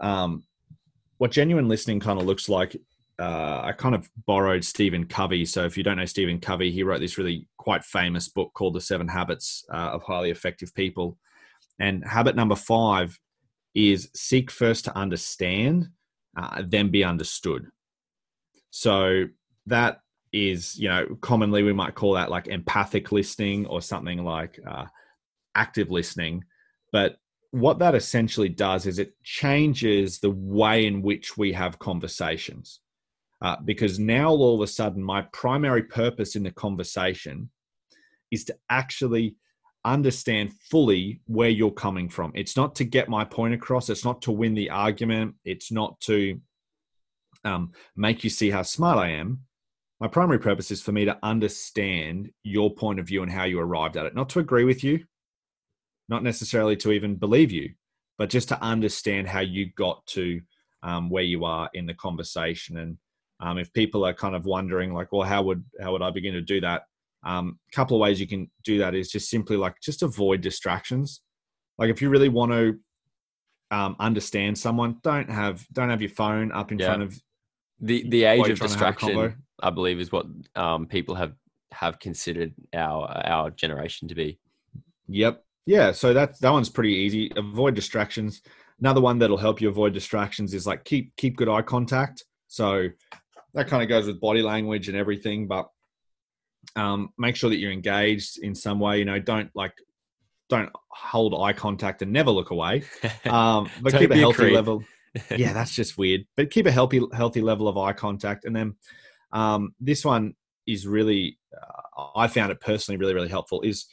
um, 0.02 0.44
what 1.18 1.32
genuine 1.32 1.68
listening 1.68 2.00
kind 2.02 2.20
of 2.20 2.26
looks 2.26 2.50
like, 2.50 2.76
uh, 3.20 3.62
I 3.64 3.74
kind 3.78 3.96
of 3.96 4.10
borrowed 4.26 4.66
Stephen 4.66 5.06
Covey. 5.06 5.46
So, 5.46 5.66
if 5.66 5.78
you 5.78 5.84
don't 5.84 5.98
know 5.98 6.06
Stephen 6.06 6.40
Covey, 6.40 6.72
he 6.72 6.84
wrote 6.84 7.00
this 7.00 7.18
really 7.18 7.48
quite 7.58 7.84
famous 7.84 8.28
book 8.28 8.52
called 8.54 8.76
The 8.76 8.82
Seven 8.82 9.08
Habits 9.08 9.66
uh, 9.74 9.92
of 9.94 10.04
Highly 10.04 10.30
Effective 10.30 10.74
People. 10.74 11.18
And 11.80 12.06
habit 12.06 12.36
number 12.36 12.56
five 12.56 13.18
is 13.76 14.10
seek 14.16 14.50
first 14.50 14.86
to 14.86 14.98
understand, 14.98 15.90
uh, 16.38 16.64
then 16.66 16.90
be 16.90 17.04
understood. 17.04 17.68
So, 18.72 19.26
that 19.68 20.02
is, 20.32 20.78
you 20.78 20.90
know, 20.90 21.18
commonly 21.22 21.64
we 21.64 21.74
might 21.74 21.96
call 21.96 22.14
that 22.14 22.30
like 22.30 22.48
empathic 22.48 23.12
listening 23.12 23.66
or 23.68 23.82
something 23.82 24.24
like 24.24 24.60
uh, 24.68 24.86
active 25.56 25.92
listening. 25.92 26.44
But 26.92 27.18
what 27.52 27.80
that 27.80 27.96
essentially 27.96 28.50
does 28.50 28.86
is 28.86 29.00
it 29.00 29.14
changes 29.24 30.20
the 30.20 30.32
way 30.32 30.86
in 30.86 31.02
which 31.02 31.38
we 31.38 31.54
have 31.54 31.80
conversations. 31.80 32.82
Uh, 33.42 33.56
because 33.64 33.98
now 33.98 34.30
all 34.30 34.56
of 34.56 34.62
a 34.62 34.68
sudden, 34.68 35.02
my 35.02 35.22
primary 35.34 35.84
purpose 35.84 36.36
in 36.36 36.44
the 36.44 36.52
conversation 36.52 37.50
is 38.32 38.44
to 38.46 38.56
actually 38.70 39.36
understand 39.86 40.52
fully 40.70 41.22
where 41.26 41.50
you're 41.50 41.72
coming 41.72 42.10
from. 42.10 42.32
It's 42.36 42.58
not 42.58 42.76
to 42.76 42.84
get 42.84 43.08
my 43.08 43.24
point 43.24 43.54
across, 43.54 43.90
it's 43.90 44.04
not 44.04 44.22
to 44.24 44.32
win 44.32 44.56
the 44.56 44.70
argument, 44.70 45.36
it's 45.46 45.72
not 45.72 46.00
to 46.02 46.40
um, 47.46 47.72
make 47.96 48.24
you 48.24 48.30
see 48.30 48.50
how 48.50 48.64
smart 48.64 48.98
I 48.98 49.12
am. 49.12 49.42
My 50.00 50.08
primary 50.08 50.40
purpose 50.40 50.72
is 50.72 50.82
for 50.82 50.92
me 50.92 51.06
to 51.06 51.18
understand 51.24 52.32
your 52.44 52.74
point 52.74 53.00
of 53.00 53.08
view 53.08 53.24
and 53.24 53.32
how 53.32 53.46
you 53.46 53.60
arrived 53.60 53.96
at 53.96 54.06
it, 54.06 54.16
not 54.16 54.30
to 54.30 54.40
agree 54.40 54.66
with 54.66 54.84
you, 54.84 55.06
not 56.10 56.24
necessarily 56.24 56.76
to 56.78 56.92
even 56.92 57.16
believe 57.16 57.52
you, 57.52 57.74
but 58.18 58.30
just 58.30 58.50
to 58.50 58.62
understand 58.62 59.28
how 59.28 59.40
you 59.40 59.72
got 59.78 60.06
to 60.08 60.42
um, 60.84 61.10
where 61.10 61.24
you 61.24 61.46
are 61.46 61.70
in 61.74 61.86
the 61.86 61.94
conversation. 61.94 62.78
And 62.78 62.98
um, 63.40 63.58
if 63.58 63.72
people 63.74 64.06
are 64.06 64.14
kind 64.14 64.36
of 64.36 64.46
wondering, 64.46 64.94
like, 64.94 65.12
well, 65.12 65.28
how 65.28 65.44
would 65.44 65.64
how 65.82 65.92
would 65.94 66.02
I 66.02 66.12
begin 66.12 66.34
to 66.34 66.42
do 66.42 66.62
that? 66.62 66.84
A 67.26 67.30
um, 67.30 67.60
couple 67.72 67.98
of 67.98 68.02
ways 68.02 68.20
you 68.20 68.28
can 68.28 68.50
do 68.64 68.78
that 68.80 68.94
is 68.94 69.10
just 69.10 69.30
simply 69.30 69.58
like 69.58 69.76
just 69.82 70.04
avoid 70.04 70.42
distractions. 70.42 71.22
Like 71.78 71.90
if 71.90 72.02
you 72.02 72.10
really 72.10 72.30
want 72.30 72.52
to 72.52 72.80
um, 73.72 73.96
understand 74.00 74.58
someone, 74.58 74.98
don't 75.04 75.30
have 75.30 75.66
don't 75.74 75.90
have 75.90 76.02
your 76.02 76.12
phone 76.12 76.52
up 76.52 76.72
in 76.72 76.80
Yeah. 76.80 76.88
front 76.88 77.04
of 77.04 77.20
The 77.80 78.08
the 78.10 78.24
age 78.26 78.50
of 78.50 78.58
trying 78.58 78.58
to 78.58 78.62
have 78.62 78.62
a 78.62 78.92
distraction. 78.92 79.44
I 79.62 79.70
believe, 79.70 80.00
is 80.00 80.12
what 80.12 80.26
um, 80.56 80.86
people 80.86 81.16
have 81.16 81.34
have 81.72 82.00
considered 82.00 82.54
our 82.74 83.08
our 83.26 83.50
generation 83.52 84.08
to 84.08 84.16
be. 84.16 84.40
Yep. 85.08 85.44
Yeah. 85.66 85.92
So 85.92 86.14
that 86.14 86.40
that 86.42 86.52
one's 86.52 86.70
pretty 86.70 86.94
easy. 86.94 87.32
Avoid 87.36 87.76
distractions. 87.76 88.42
Another 88.80 89.02
one 89.02 89.18
that'll 89.20 89.38
help 89.38 89.62
you 89.62 89.70
avoid 89.70 89.94
distractions 89.94 90.54
is 90.54 90.68
like 90.68 90.84
keep 90.84 91.16
keep 91.16 91.38
good 91.38 91.50
eye 91.50 91.62
contact. 91.62 92.24
So 92.48 92.90
that 93.54 93.68
kind 93.68 93.82
of 93.82 93.90
goes 93.90 94.06
with 94.06 94.20
body 94.20 94.42
language 94.42 94.90
and 94.90 94.98
everything, 94.98 95.48
but 95.48 95.70
um, 96.76 97.10
make 97.18 97.36
sure 97.36 97.50
that 97.50 97.58
you're 97.58 97.72
engaged 97.72 98.40
in 98.40 98.56
some 98.56 98.80
way. 98.80 99.00
You 99.00 99.06
know, 99.06 99.20
don't 99.20 99.50
like 99.56 99.74
don't 100.50 100.70
hold 100.90 101.34
eye 101.42 101.54
contact 101.54 102.02
and 102.02 102.12
never 102.12 102.32
look 102.32 102.52
away. 102.52 102.84
Um, 103.26 103.70
but 103.82 103.94
keep 103.94 104.12
a 104.12 104.18
healthy 104.18 104.38
creep. 104.38 104.54
level. 104.54 104.84
yeah, 105.36 105.54
that's 105.54 105.74
just 105.74 105.98
weird. 105.98 106.26
But 106.38 106.52
keep 106.52 106.66
a 106.66 106.72
healthy 106.72 107.02
healthy 107.14 107.42
level 107.42 107.68
of 107.68 107.78
eye 107.78 107.94
contact, 107.94 108.46
and 108.46 108.56
then 108.56 108.76
um, 109.32 109.74
this 109.80 110.06
one 110.06 110.34
is 110.68 110.86
really 110.88 111.38
uh, 111.56 112.04
I 112.16 112.28
found 112.28 112.52
it 112.52 112.60
personally 112.60 112.98
really 112.98 113.14
really 113.14 113.30
helpful. 113.30 113.62
Is 113.62 113.86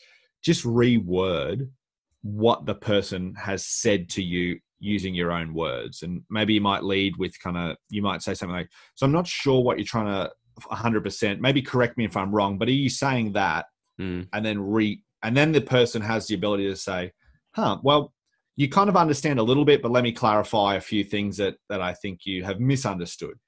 just 0.43 0.65
reword 0.65 1.69
what 2.23 2.67
the 2.67 2.75
person 2.75 3.35
has 3.37 3.65
said 3.67 4.09
to 4.11 4.23
you 4.23 4.59
using 4.81 5.15
your 5.15 5.33
own 5.33 5.55
words, 5.55 6.03
and 6.03 6.23
maybe 6.29 6.55
you 6.55 6.61
might 6.61 6.85
lead 6.85 7.17
with 7.17 7.41
kind 7.41 7.57
of 7.57 7.77
you 7.89 8.03
might 8.03 8.23
say 8.23 8.35
something 8.35 8.57
like, 8.57 8.69
"So 8.95 9.07
I'm 9.07 9.13
not 9.13 9.27
sure 9.27 9.63
what 9.63 9.79
you're 9.79 9.87
trying 9.87 10.07
to 10.07 10.31
100 10.67 11.03
percent. 11.03 11.41
Maybe 11.41 11.63
correct 11.63 11.97
me 11.97 12.05
if 12.05 12.17
I'm 12.17 12.33
wrong, 12.35 12.59
but 12.59 12.69
are 12.69 12.73
you 12.73 12.89
saying 12.91 13.33
that?" 13.33 13.67
Mm, 14.01 14.29
and 14.33 14.45
then 14.45 14.61
re 14.61 15.03
and 15.23 15.37
then 15.37 15.53
the 15.53 15.61
person 15.61 16.03
has 16.03 16.27
the 16.27 16.35
ability 16.35 16.69
to 16.69 16.77
say, 16.77 17.13
"Huh, 17.55 17.79
well." 17.83 18.13
You 18.55 18.69
kind 18.69 18.91
of 18.91 18.99
understand 18.99 19.39
a 19.39 19.43
little 19.43 19.65
bit, 19.65 19.81
but 19.81 19.91
let 19.91 20.05
me 20.05 20.13
clarify 20.13 20.75
a 20.75 20.81
few 20.81 21.05
things 21.05 21.39
that, 21.39 21.55
that 21.71 21.81
I 21.81 21.95
think 21.95 22.27
you 22.27 22.45
have 22.45 22.61
misunderstood. 22.61 23.39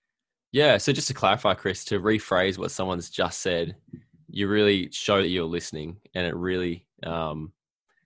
yeah. 0.51 0.79
So 0.79 0.93
just 0.95 1.09
to 1.09 1.15
clarify, 1.15 1.53
Chris, 1.53 1.85
to 1.87 2.01
rephrase 2.01 2.57
what 2.57 2.71
someone's 2.71 3.11
just 3.11 3.41
said, 3.43 3.77
you 4.31 4.49
really 4.49 4.89
show 4.93 5.21
that 5.21 5.29
you're 5.29 5.45
listening, 5.45 5.99
and 6.15 6.27
it 6.27 6.35
really. 6.35 6.87
Um, 7.03 7.53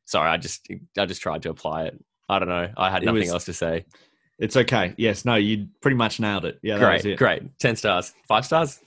sorry, 0.07 0.29
I 0.29 0.39
just 0.39 0.67
I 0.99 1.07
just 1.07 1.23
tried 1.23 1.43
to 1.43 1.51
apply 1.51 1.85
it. 1.85 2.05
I 2.29 2.41
don't 2.41 2.49
know. 2.49 2.69
I 2.77 2.91
had 2.91 3.05
nothing 3.05 3.21
was- 3.21 3.31
else 3.31 3.45
to 3.45 3.53
say. 3.55 3.85
It's 4.41 4.57
okay. 4.57 4.93
Yes, 4.99 5.25
no, 5.25 5.37
you 5.37 5.69
pretty 5.81 5.97
much 5.97 6.19
nailed 6.19 6.47
it. 6.47 6.59
Yeah, 6.63 6.79
great, 6.79 7.17
great. 7.17 7.59
Ten 7.61 7.77
stars, 7.77 8.13
five 8.27 8.45
stars. 8.45 8.81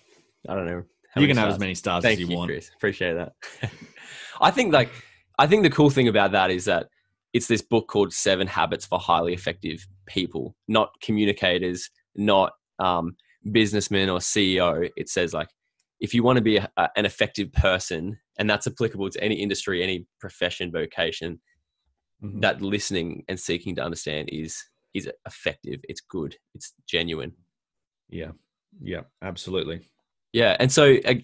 I 0.47 0.55
don't 0.55 0.65
know. 0.65 0.83
you 1.17 1.27
can 1.27 1.37
have 1.37 1.49
as 1.49 1.59
many 1.59 1.75
stars 1.75 2.03
Thank 2.03 2.13
as 2.13 2.19
you, 2.21 2.27
you, 2.27 2.37
want. 2.37 2.49
Chris. 2.49 2.69
Appreciate 2.75 3.13
that. 3.13 3.33
I 4.41 4.51
think 4.51 4.73
like 4.73 4.89
I 5.37 5.47
think 5.47 5.63
the 5.63 5.69
cool 5.69 5.89
thing 5.89 6.07
about 6.07 6.31
that 6.31 6.51
is 6.51 6.65
that 6.65 6.87
it's 7.33 7.47
this 7.47 7.61
book 7.61 7.87
called 7.87 8.13
Seven 8.13 8.47
Habits 8.47 8.85
for 8.85 8.99
Highly 8.99 9.33
Effective 9.33 9.85
People, 10.07 10.55
not 10.67 10.89
communicators, 11.01 11.89
not 12.15 12.53
um, 12.79 13.15
businessmen 13.51 14.09
or 14.09 14.19
CEO. 14.19 14.89
It 14.97 15.09
says 15.09 15.33
like 15.33 15.49
if 15.99 16.13
you 16.13 16.23
want 16.23 16.37
to 16.37 16.43
be 16.43 16.57
a, 16.57 16.69
a- 16.77 16.89
an 16.95 17.05
effective 17.05 17.51
person, 17.53 18.17
and 18.39 18.49
that's 18.49 18.65
applicable 18.67 19.09
to 19.11 19.23
any 19.23 19.35
industry, 19.35 19.83
any 19.83 20.07
profession, 20.19 20.71
vocation, 20.71 21.39
Mhm. 22.23 22.41
that 22.41 22.61
listening 22.61 23.23
and 23.29 23.39
seeking 23.39 23.75
to 23.75 23.83
understand 23.83 24.29
is 24.31 24.63
is 24.93 25.09
effective. 25.25 25.79
It's 25.89 26.01
good. 26.01 26.35
It's 26.53 26.73
genuine. 26.87 27.31
Yeah, 28.09 28.31
yeah, 28.79 29.01
absolutely. 29.23 29.89
Yeah, 30.33 30.55
and 30.59 30.71
so 30.71 30.95
uh, 31.05 31.15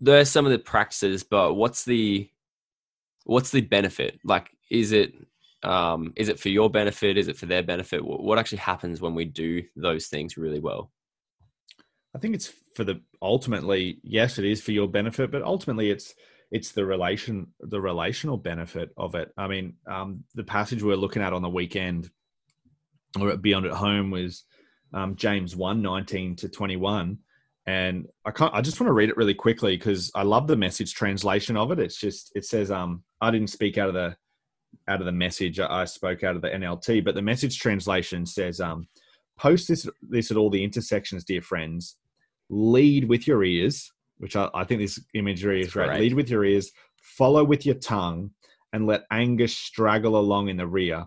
there 0.00 0.20
are 0.20 0.24
some 0.24 0.46
of 0.46 0.52
the 0.52 0.58
practices, 0.58 1.22
but 1.22 1.54
what's 1.54 1.84
the 1.84 2.28
what's 3.24 3.50
the 3.50 3.60
benefit? 3.60 4.18
Like, 4.24 4.50
is 4.70 4.92
it 4.92 5.14
um, 5.62 6.12
is 6.16 6.28
it 6.28 6.40
for 6.40 6.48
your 6.48 6.70
benefit? 6.70 7.18
Is 7.18 7.28
it 7.28 7.36
for 7.36 7.46
their 7.46 7.62
benefit? 7.62 8.04
What 8.04 8.38
actually 8.38 8.58
happens 8.58 9.00
when 9.00 9.14
we 9.14 9.24
do 9.24 9.62
those 9.76 10.06
things 10.06 10.36
really 10.36 10.60
well? 10.60 10.90
I 12.14 12.18
think 12.18 12.34
it's 12.34 12.52
for 12.74 12.84
the 12.84 13.00
ultimately, 13.22 14.00
yes, 14.02 14.38
it 14.38 14.44
is 14.44 14.60
for 14.60 14.72
your 14.72 14.88
benefit, 14.88 15.30
but 15.30 15.42
ultimately 15.42 15.90
it's 15.90 16.14
it's 16.50 16.72
the 16.72 16.84
relation 16.84 17.48
the 17.60 17.80
relational 17.80 18.36
benefit 18.36 18.90
of 18.96 19.14
it. 19.14 19.32
I 19.36 19.46
mean, 19.46 19.74
um, 19.86 20.24
the 20.34 20.44
passage 20.44 20.82
we 20.82 20.92
are 20.92 20.96
looking 20.96 21.22
at 21.22 21.32
on 21.32 21.42
the 21.42 21.48
weekend 21.48 22.10
or 23.18 23.36
beyond 23.36 23.66
at 23.66 23.72
home 23.72 24.10
was 24.10 24.44
um, 24.92 25.14
James 25.14 25.54
1, 25.54 25.82
19 25.82 26.36
to 26.36 26.48
21. 26.48 27.18
And 27.66 28.06
I 28.24 28.30
can't 28.30 28.54
I 28.54 28.60
just 28.60 28.80
want 28.80 28.88
to 28.88 28.94
read 28.94 29.10
it 29.10 29.16
really 29.16 29.34
quickly 29.34 29.76
because 29.76 30.10
I 30.14 30.22
love 30.22 30.46
the 30.46 30.56
message 30.56 30.94
translation 30.94 31.56
of 31.56 31.70
it. 31.70 31.78
It's 31.78 31.98
just 31.98 32.32
it 32.34 32.44
says, 32.44 32.70
um, 32.70 33.04
I 33.20 33.30
didn't 33.30 33.50
speak 33.50 33.78
out 33.78 33.88
of 33.88 33.94
the 33.94 34.16
out 34.88 35.00
of 35.00 35.06
the 35.06 35.12
message. 35.12 35.60
I 35.60 35.84
spoke 35.84 36.24
out 36.24 36.36
of 36.36 36.42
the 36.42 36.48
NLT, 36.48 37.04
but 37.04 37.14
the 37.14 37.22
message 37.22 37.58
translation 37.58 38.24
says, 38.26 38.60
um, 38.60 38.88
post 39.38 39.68
this 39.68 39.88
this 40.02 40.30
at 40.30 40.36
all 40.36 40.50
the 40.50 40.64
intersections, 40.64 41.24
dear 41.24 41.42
friends. 41.42 41.96
Lead 42.48 43.08
with 43.08 43.28
your 43.28 43.44
ears, 43.44 43.92
which 44.18 44.36
I, 44.36 44.48
I 44.54 44.64
think 44.64 44.80
this 44.80 44.98
imagery 45.14 45.60
is 45.60 45.72
great. 45.72 46.00
Lead 46.00 46.14
with 46.14 46.28
your 46.28 46.44
ears, 46.44 46.70
follow 47.00 47.44
with 47.44 47.64
your 47.64 47.76
tongue, 47.76 48.30
and 48.72 48.86
let 48.86 49.04
anger 49.10 49.48
straggle 49.48 50.16
along 50.16 50.48
in 50.48 50.56
the 50.56 50.66
rear. 50.66 51.06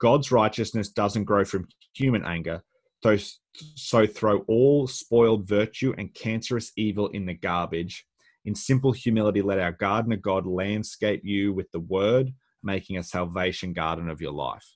God's 0.00 0.30
righteousness 0.30 0.90
doesn't 0.90 1.24
grow 1.24 1.44
from 1.44 1.66
human 1.94 2.24
anger, 2.24 2.62
so, 3.02 4.06
throw 4.06 4.38
all 4.48 4.86
spoiled 4.86 5.48
virtue 5.48 5.94
and 5.96 6.12
cancerous 6.14 6.72
evil 6.76 7.08
in 7.08 7.26
the 7.26 7.34
garbage. 7.34 8.04
In 8.44 8.54
simple 8.54 8.92
humility, 8.92 9.42
let 9.42 9.58
our 9.58 9.72
gardener 9.72 10.16
God 10.16 10.46
landscape 10.46 11.22
you 11.24 11.52
with 11.52 11.70
the 11.72 11.80
word, 11.80 12.32
making 12.62 12.98
a 12.98 13.02
salvation 13.02 13.72
garden 13.72 14.08
of 14.08 14.20
your 14.20 14.32
life. 14.32 14.66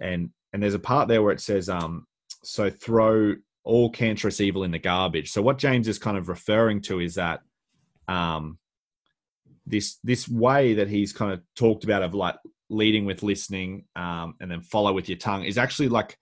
And 0.00 0.30
and 0.52 0.62
there's 0.62 0.74
a 0.74 0.78
part 0.78 1.08
there 1.08 1.22
where 1.22 1.32
it 1.32 1.40
says, 1.40 1.68
um, 1.68 2.06
so 2.42 2.70
throw 2.70 3.34
all 3.64 3.90
cancerous 3.90 4.40
evil 4.40 4.62
in 4.62 4.70
the 4.70 4.78
garbage. 4.78 5.30
So 5.30 5.42
what 5.42 5.58
James 5.58 5.88
is 5.88 5.98
kind 5.98 6.16
of 6.16 6.28
referring 6.28 6.82
to 6.82 7.00
is 7.00 7.14
that 7.14 7.40
um, 8.06 8.58
this 9.66 9.98
this 10.04 10.28
way 10.28 10.74
that 10.74 10.88
he's 10.88 11.12
kind 11.12 11.32
of 11.32 11.40
talked 11.56 11.84
about 11.84 12.02
of 12.02 12.14
like 12.14 12.36
leading 12.68 13.04
with 13.04 13.22
listening 13.22 13.84
um, 13.96 14.34
and 14.40 14.50
then 14.50 14.60
follow 14.60 14.92
with 14.92 15.08
your 15.08 15.18
tongue 15.18 15.44
is 15.44 15.58
actually 15.58 15.88
like 15.88 16.16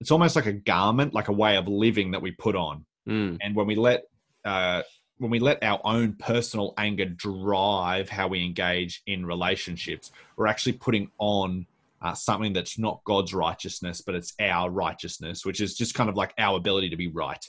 it's 0.00 0.10
almost 0.10 0.36
like 0.36 0.46
a 0.46 0.52
garment, 0.52 1.14
like 1.14 1.28
a 1.28 1.32
way 1.32 1.56
of 1.56 1.68
living 1.68 2.12
that 2.12 2.22
we 2.22 2.32
put 2.32 2.56
on. 2.56 2.84
Mm. 3.08 3.38
And 3.40 3.54
when 3.54 3.66
we 3.66 3.74
let 3.74 4.04
uh, 4.44 4.82
when 5.18 5.30
we 5.30 5.38
let 5.38 5.62
our 5.62 5.80
own 5.84 6.14
personal 6.14 6.74
anger 6.76 7.06
drive 7.06 8.08
how 8.08 8.28
we 8.28 8.44
engage 8.44 9.02
in 9.06 9.24
relationships, 9.24 10.12
we're 10.36 10.46
actually 10.46 10.74
putting 10.74 11.10
on 11.18 11.66
uh, 12.02 12.14
something 12.14 12.52
that's 12.52 12.78
not 12.78 13.00
God's 13.04 13.32
righteousness, 13.32 14.02
but 14.02 14.14
it's 14.14 14.34
our 14.38 14.70
righteousness, 14.70 15.46
which 15.46 15.60
is 15.60 15.74
just 15.74 15.94
kind 15.94 16.10
of 16.10 16.16
like 16.16 16.34
our 16.38 16.56
ability 16.56 16.90
to 16.90 16.96
be 16.96 17.08
right. 17.08 17.44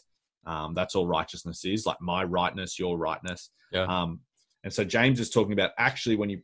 Um, 0.46 0.74
that's 0.74 0.96
all 0.96 1.06
righteousness 1.06 1.66
is, 1.66 1.86
like 1.86 2.00
my 2.00 2.24
rightness, 2.24 2.80
your 2.80 2.98
rightness. 2.98 3.50
Yeah. 3.72 3.84
Um, 3.84 4.22
and 4.64 4.72
so 4.72 4.86
James 4.86 5.20
is 5.20 5.30
talking 5.30 5.52
about 5.52 5.72
actually 5.78 6.16
when 6.16 6.30
you 6.30 6.42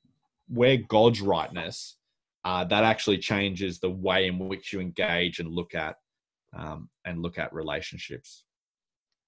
wear 0.49 0.77
God's 0.77 1.21
rightness, 1.21 1.95
uh, 2.45 2.63
that 2.65 2.84
actually 2.84 3.17
changes 3.17 3.79
the 3.79 3.89
way 3.89 4.27
in 4.27 4.39
which 4.39 4.73
you 4.73 4.79
engage 4.79 5.39
and 5.39 5.49
look 5.49 5.75
at 5.75 5.95
um, 6.56 6.89
and 7.06 7.21
look 7.21 7.38
at 7.38 7.53
relationships. 7.53 8.43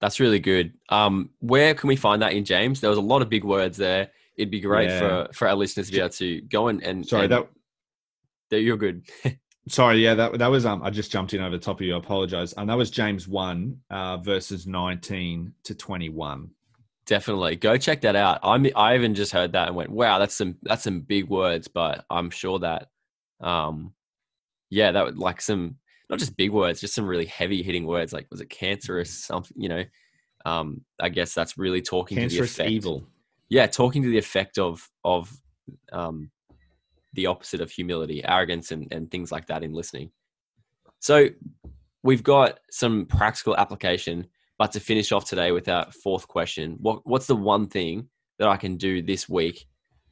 That's 0.00 0.20
really 0.20 0.38
good. 0.38 0.74
Um, 0.90 1.30
where 1.40 1.74
can 1.74 1.88
we 1.88 1.96
find 1.96 2.20
that 2.22 2.34
in 2.34 2.44
James? 2.44 2.80
There 2.80 2.90
was 2.90 2.98
a 2.98 3.02
lot 3.02 3.22
of 3.22 3.30
big 3.30 3.44
words 3.44 3.78
there. 3.78 4.10
It'd 4.36 4.50
be 4.50 4.60
great 4.60 4.90
yeah. 4.90 4.98
for 4.98 5.32
for 5.32 5.48
our 5.48 5.54
listeners 5.54 5.86
to 5.86 5.92
be 5.92 5.98
able 5.98 6.10
to 6.10 6.40
go 6.42 6.68
and 6.68 6.82
and 6.82 7.06
sorry 7.06 7.24
and, 7.24 7.32
that 7.32 7.48
that 8.50 8.60
you're 8.60 8.76
good. 8.76 9.08
sorry, 9.68 10.04
yeah, 10.04 10.14
that 10.14 10.38
that 10.38 10.50
was 10.50 10.66
um 10.66 10.82
I 10.82 10.90
just 10.90 11.10
jumped 11.10 11.32
in 11.32 11.40
over 11.40 11.56
the 11.56 11.62
top 11.62 11.80
of 11.80 11.86
you. 11.86 11.94
I 11.94 11.98
apologize. 11.98 12.52
And 12.52 12.68
that 12.68 12.76
was 12.76 12.90
James 12.90 13.26
one 13.26 13.80
uh, 13.88 14.18
verses 14.18 14.66
nineteen 14.66 15.54
to 15.64 15.74
twenty 15.74 16.10
one. 16.10 16.50
Definitely 17.06 17.56
go 17.56 17.78
check 17.78 18.02
that 18.02 18.16
out. 18.16 18.40
I'm 18.42 18.66
I 18.76 18.94
even 18.94 19.14
just 19.14 19.32
heard 19.32 19.52
that 19.52 19.68
and 19.68 19.76
went, 19.76 19.90
wow, 19.90 20.18
that's 20.18 20.34
some 20.34 20.56
that's 20.62 20.84
some 20.84 21.00
big 21.00 21.28
words, 21.28 21.68
but 21.68 22.04
I'm 22.10 22.28
sure 22.28 22.58
that 22.58 22.88
um 23.40 23.92
yeah, 24.70 24.92
that 24.92 25.04
would 25.04 25.18
like 25.18 25.40
some 25.40 25.76
not 26.10 26.18
just 26.18 26.36
big 26.36 26.50
words, 26.50 26.80
just 26.80 26.94
some 26.94 27.06
really 27.06 27.26
heavy 27.26 27.62
hitting 27.62 27.86
words 27.86 28.12
like 28.12 28.26
was 28.30 28.40
it 28.40 28.50
cancerous 28.50 29.24
something, 29.24 29.60
you 29.60 29.68
know. 29.68 29.84
Um 30.44 30.82
I 31.00 31.08
guess 31.08 31.34
that's 31.34 31.58
really 31.58 31.82
talking 31.82 32.18
cancerous 32.18 32.52
to 32.52 32.56
the 32.58 32.62
effect. 32.62 32.72
evil. 32.72 33.06
Yeah, 33.48 33.66
talking 33.66 34.02
to 34.02 34.08
the 34.08 34.18
effect 34.18 34.58
of 34.58 34.88
of 35.04 35.32
um 35.92 36.30
the 37.14 37.26
opposite 37.26 37.60
of 37.60 37.70
humility, 37.70 38.24
arrogance 38.24 38.70
and 38.70 38.86
and 38.92 39.10
things 39.10 39.32
like 39.32 39.46
that 39.46 39.62
in 39.62 39.72
listening. 39.72 40.10
So 41.00 41.28
we've 42.02 42.22
got 42.22 42.60
some 42.70 43.06
practical 43.06 43.56
application, 43.56 44.26
but 44.58 44.72
to 44.72 44.80
finish 44.80 45.12
off 45.12 45.24
today 45.24 45.52
with 45.52 45.68
our 45.68 45.90
fourth 46.02 46.28
question, 46.28 46.76
what 46.80 47.00
what's 47.04 47.26
the 47.26 47.36
one 47.36 47.68
thing 47.68 48.08
that 48.38 48.48
I 48.48 48.56
can 48.56 48.76
do 48.76 49.02
this 49.02 49.28
week 49.28 49.66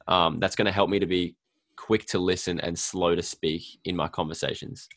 um, 0.07 0.39
that's 0.39 0.55
going 0.55 0.65
to 0.65 0.71
help 0.71 0.89
me 0.89 0.99
to 0.99 1.05
be 1.05 1.35
quick 1.77 2.05
to 2.07 2.19
listen 2.19 2.59
and 2.59 2.77
slow 2.77 3.15
to 3.15 3.21
speak 3.21 3.63
in 3.85 3.95
my 3.95 4.07
conversations. 4.07 4.87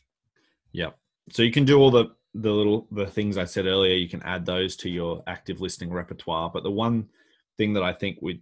Yeah. 0.71 0.91
So 1.31 1.43
you 1.43 1.51
can 1.51 1.65
do 1.65 1.79
all 1.79 1.91
the 1.91 2.07
the 2.35 2.51
little 2.51 2.87
the 2.91 3.07
things 3.07 3.37
I 3.37 3.45
said 3.45 3.65
earlier. 3.65 3.95
You 3.95 4.09
can 4.09 4.23
add 4.23 4.45
those 4.45 4.75
to 4.77 4.89
your 4.89 5.23
active 5.27 5.61
listening 5.61 5.91
repertoire. 5.91 6.49
But 6.53 6.63
the 6.63 6.71
one 6.71 7.09
thing 7.57 7.73
that 7.73 7.83
I 7.83 7.93
think 7.93 8.19
would 8.21 8.41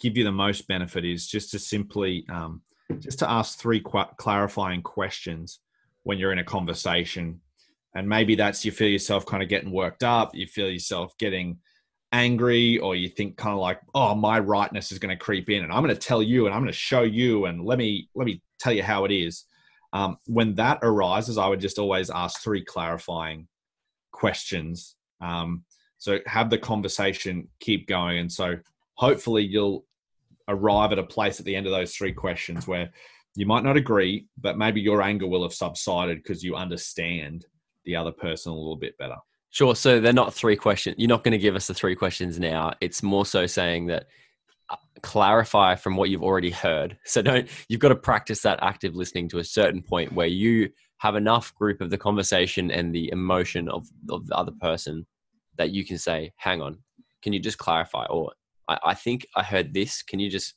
give 0.00 0.16
you 0.16 0.24
the 0.24 0.32
most 0.32 0.66
benefit 0.66 1.04
is 1.04 1.26
just 1.26 1.50
to 1.52 1.58
simply 1.58 2.24
um, 2.28 2.62
just 2.98 3.18
to 3.20 3.30
ask 3.30 3.58
three 3.58 3.80
qu- 3.80 4.14
clarifying 4.16 4.82
questions 4.82 5.60
when 6.02 6.18
you're 6.18 6.32
in 6.32 6.38
a 6.38 6.44
conversation. 6.44 7.40
And 7.96 8.08
maybe 8.08 8.34
that's 8.34 8.64
you 8.64 8.72
feel 8.72 8.88
yourself 8.88 9.24
kind 9.24 9.42
of 9.42 9.48
getting 9.48 9.70
worked 9.70 10.02
up. 10.02 10.34
You 10.34 10.46
feel 10.46 10.68
yourself 10.68 11.16
getting 11.18 11.58
angry 12.14 12.78
or 12.78 12.94
you 12.94 13.08
think 13.08 13.36
kind 13.36 13.52
of 13.52 13.58
like 13.58 13.80
oh 13.94 14.14
my 14.14 14.38
rightness 14.38 14.92
is 14.92 14.98
going 14.98 15.16
to 15.16 15.24
creep 15.24 15.50
in 15.50 15.64
and 15.64 15.72
i'm 15.72 15.82
going 15.82 15.94
to 15.94 16.00
tell 16.00 16.22
you 16.22 16.46
and 16.46 16.54
i'm 16.54 16.60
going 16.60 16.72
to 16.72 16.78
show 16.78 17.02
you 17.02 17.46
and 17.46 17.64
let 17.64 17.76
me 17.76 18.08
let 18.14 18.24
me 18.24 18.40
tell 18.58 18.72
you 18.72 18.82
how 18.82 19.04
it 19.04 19.12
is. 19.12 19.44
Um, 19.92 20.18
when 20.26 20.54
that 20.54 20.78
arises 20.82 21.38
i 21.38 21.46
would 21.46 21.60
just 21.60 21.78
always 21.78 22.10
ask 22.10 22.40
three 22.40 22.64
clarifying 22.64 23.48
questions. 24.14 24.94
Um, 25.20 25.64
so 25.98 26.18
have 26.26 26.48
the 26.48 26.58
conversation 26.58 27.48
keep 27.60 27.86
going. 27.86 28.18
And 28.18 28.32
so 28.32 28.56
hopefully 28.94 29.44
you'll 29.44 29.84
arrive 30.48 30.92
at 30.92 30.98
a 30.98 31.02
place 31.02 31.40
at 31.40 31.46
the 31.46 31.56
end 31.56 31.66
of 31.66 31.72
those 31.72 31.94
three 31.94 32.12
questions 32.12 32.66
where 32.66 32.90
you 33.34 33.46
might 33.46 33.64
not 33.64 33.76
agree 33.76 34.26
but 34.38 34.58
maybe 34.58 34.80
your 34.80 35.02
anger 35.02 35.26
will 35.26 35.42
have 35.42 35.54
subsided 35.54 36.18
because 36.18 36.44
you 36.44 36.54
understand 36.54 37.46
the 37.84 37.96
other 37.96 38.12
person 38.12 38.52
a 38.52 38.54
little 38.54 38.76
bit 38.76 38.96
better 38.98 39.16
Sure. 39.54 39.76
So 39.76 40.00
they're 40.00 40.12
not 40.12 40.34
three 40.34 40.56
questions. 40.56 40.96
You're 40.98 41.08
not 41.08 41.22
going 41.22 41.30
to 41.30 41.38
give 41.38 41.54
us 41.54 41.68
the 41.68 41.74
three 41.74 41.94
questions 41.94 42.40
now. 42.40 42.72
It's 42.80 43.04
more 43.04 43.24
so 43.24 43.46
saying 43.46 43.86
that 43.86 44.08
uh, 44.68 44.74
clarify 45.00 45.76
from 45.76 45.96
what 45.96 46.10
you've 46.10 46.24
already 46.24 46.50
heard. 46.50 46.98
So 47.04 47.22
don't 47.22 47.48
you've 47.68 47.78
got 47.78 47.90
to 47.90 47.94
practice 47.94 48.42
that 48.42 48.58
active 48.62 48.96
listening 48.96 49.28
to 49.28 49.38
a 49.38 49.44
certain 49.44 49.80
point 49.80 50.12
where 50.12 50.26
you 50.26 50.70
have 50.98 51.14
enough 51.14 51.54
group 51.54 51.80
of 51.80 51.90
the 51.90 51.96
conversation 51.96 52.72
and 52.72 52.92
the 52.92 53.08
emotion 53.12 53.68
of, 53.68 53.86
of 54.10 54.26
the 54.26 54.34
other 54.36 54.50
person 54.60 55.06
that 55.56 55.70
you 55.70 55.86
can 55.86 55.98
say, 55.98 56.32
hang 56.34 56.60
on, 56.60 56.78
can 57.22 57.32
you 57.32 57.38
just 57.38 57.58
clarify? 57.58 58.06
Or 58.06 58.32
I, 58.68 58.78
I 58.86 58.94
think 58.94 59.24
I 59.36 59.44
heard 59.44 59.72
this. 59.72 60.02
Can 60.02 60.18
you 60.18 60.30
just 60.30 60.54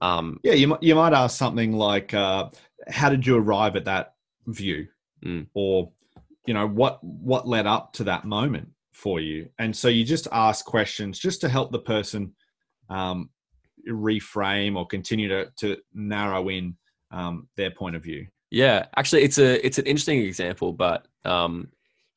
um 0.00 0.38
Yeah, 0.44 0.52
you 0.52 0.68
might 0.68 0.84
you 0.84 0.94
might 0.94 1.14
ask 1.14 1.36
something 1.36 1.72
like 1.72 2.14
uh 2.14 2.50
how 2.86 3.08
did 3.08 3.26
you 3.26 3.38
arrive 3.38 3.74
at 3.74 3.86
that 3.86 4.14
view? 4.46 4.86
Mm. 5.24 5.48
Or 5.52 5.90
you 6.46 6.54
know 6.54 6.66
what 6.66 7.02
what 7.02 7.46
led 7.46 7.66
up 7.66 7.92
to 7.94 8.04
that 8.04 8.24
moment 8.24 8.68
for 8.92 9.20
you? 9.20 9.48
And 9.58 9.76
so 9.76 9.88
you 9.88 10.04
just 10.04 10.28
ask 10.32 10.64
questions 10.64 11.18
just 11.18 11.40
to 11.42 11.48
help 11.48 11.72
the 11.72 11.78
person 11.78 12.34
um, 12.88 13.30
reframe 13.88 14.76
or 14.76 14.86
continue 14.86 15.28
to, 15.28 15.50
to 15.58 15.76
narrow 15.94 16.48
in 16.48 16.76
um, 17.10 17.48
their 17.56 17.70
point 17.70 17.96
of 17.96 18.02
view. 18.02 18.26
Yeah 18.50 18.86
actually 18.96 19.22
it's 19.22 19.38
a 19.38 19.64
it's 19.66 19.78
an 19.78 19.86
interesting 19.86 20.20
example 20.20 20.72
but 20.72 21.06
um, 21.24 21.68